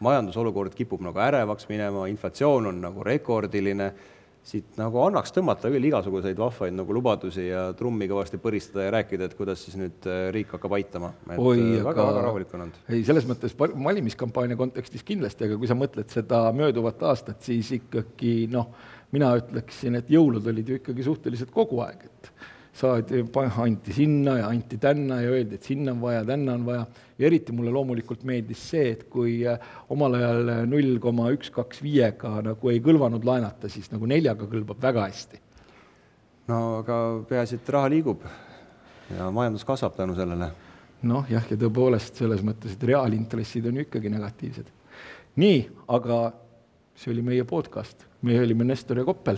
majandusolukord 0.03 0.73
kipub 0.75 1.03
nagu 1.03 1.19
ärevaks 1.23 1.67
minema, 1.69 2.07
inflatsioon 2.11 2.71
on 2.71 2.81
nagu 2.87 3.03
rekordiline 3.03 3.91
siit 4.43 4.77
nagu 4.79 4.99
annaks 5.05 5.31
tõmmata 5.35 5.71
küll 5.71 5.87
igasuguseid 5.87 6.39
vahvaid 6.39 6.75
nagu 6.75 6.95
lubadusi 6.95 7.45
ja 7.47 7.65
trummi 7.79 8.09
kõvasti 8.11 8.39
põristada 8.43 8.87
ja 8.87 8.93
rääkida, 8.97 9.29
et 9.29 9.35
kuidas 9.39 9.63
siis 9.63 9.77
nüüd 9.79 10.07
äh, 10.09 10.25
riik 10.35 10.51
hakkab 10.57 10.75
aitama. 10.77 11.13
väga-väga 11.29 12.07
väga 12.09 12.25
rahulik 12.27 12.55
on 12.57 12.65
olnud. 12.65 12.81
ei, 12.89 13.05
selles 13.07 13.27
mõttes 13.29 13.55
valimiskampaania 13.57 14.59
kontekstis 14.59 15.05
kindlasti, 15.07 15.47
aga 15.47 15.59
kui 15.61 15.71
sa 15.71 15.77
mõtled 15.79 16.11
seda 16.11 16.43
mööduvat 16.55 17.05
aastat, 17.07 17.39
siis 17.45 17.71
ikkagi 17.79 18.49
noh, 18.51 18.73
mina 19.15 19.31
ütleksin, 19.39 19.95
et 20.01 20.11
jõulud 20.11 20.51
olid 20.51 20.69
ju 20.69 20.81
ikkagi 20.81 21.07
suhteliselt 21.07 21.53
kogu 21.53 21.79
aeg, 21.85 22.03
et 22.09 22.33
saadi, 22.73 23.21
anti 23.61 23.93
sinna 23.93 24.37
ja 24.37 24.47
anti 24.47 24.77
tänna 24.77 25.21
ja 25.21 25.29
öeldi, 25.29 25.55
et 25.55 25.63
sinna 25.63 25.91
on 25.91 26.01
vaja, 26.01 26.25
tänna 26.25 26.53
on 26.53 26.65
vaja. 26.65 26.85
ja 27.17 27.27
eriti 27.27 27.51
mulle 27.51 27.71
loomulikult 27.71 28.23
meeldis 28.23 28.69
see, 28.69 28.91
et 28.91 29.03
kui 29.09 29.43
äh, 29.47 29.59
omal 29.89 30.17
ajal 30.17 30.51
null 30.65 30.97
koma 30.99 31.29
üks, 31.31 31.51
kaks 31.53 31.83
viiega 31.83 32.41
nagu 32.41 32.69
ei 32.69 32.81
kõlvanud 32.81 33.25
laenata, 33.25 33.69
siis 33.69 33.91
nagu 33.91 34.09
neljaga 34.09 34.49
kõlbab 34.49 34.81
väga 34.81 35.05
hästi. 35.05 35.41
no 36.47 36.61
aga 36.79 36.99
peaasi, 37.29 37.61
et 37.61 37.69
raha 37.69 37.91
liigub 37.93 38.25
ja 39.13 39.29
majandus 39.31 39.65
kasvab 39.65 39.95
tänu 39.95 40.15
sellele. 40.17 40.49
noh, 41.03 41.27
jah, 41.29 41.45
ja 41.49 41.57
tõepoolest 41.57 42.17
selles 42.17 42.41
mõttes, 42.41 42.73
et 42.73 42.87
reaalintressid 42.89 43.67
on 43.69 43.77
ju 43.77 43.85
ikkagi 43.85 44.09
negatiivsed. 44.09 44.73
nii, 45.35 45.61
aga 45.87 46.23
see 46.95 47.13
oli 47.13 47.21
meie 47.21 47.45
podcast, 47.45 48.07
meie 48.21 48.41
olime 48.41 48.65
Nestor 48.65 48.97
ja 48.97 49.05
Koppel 49.05 49.37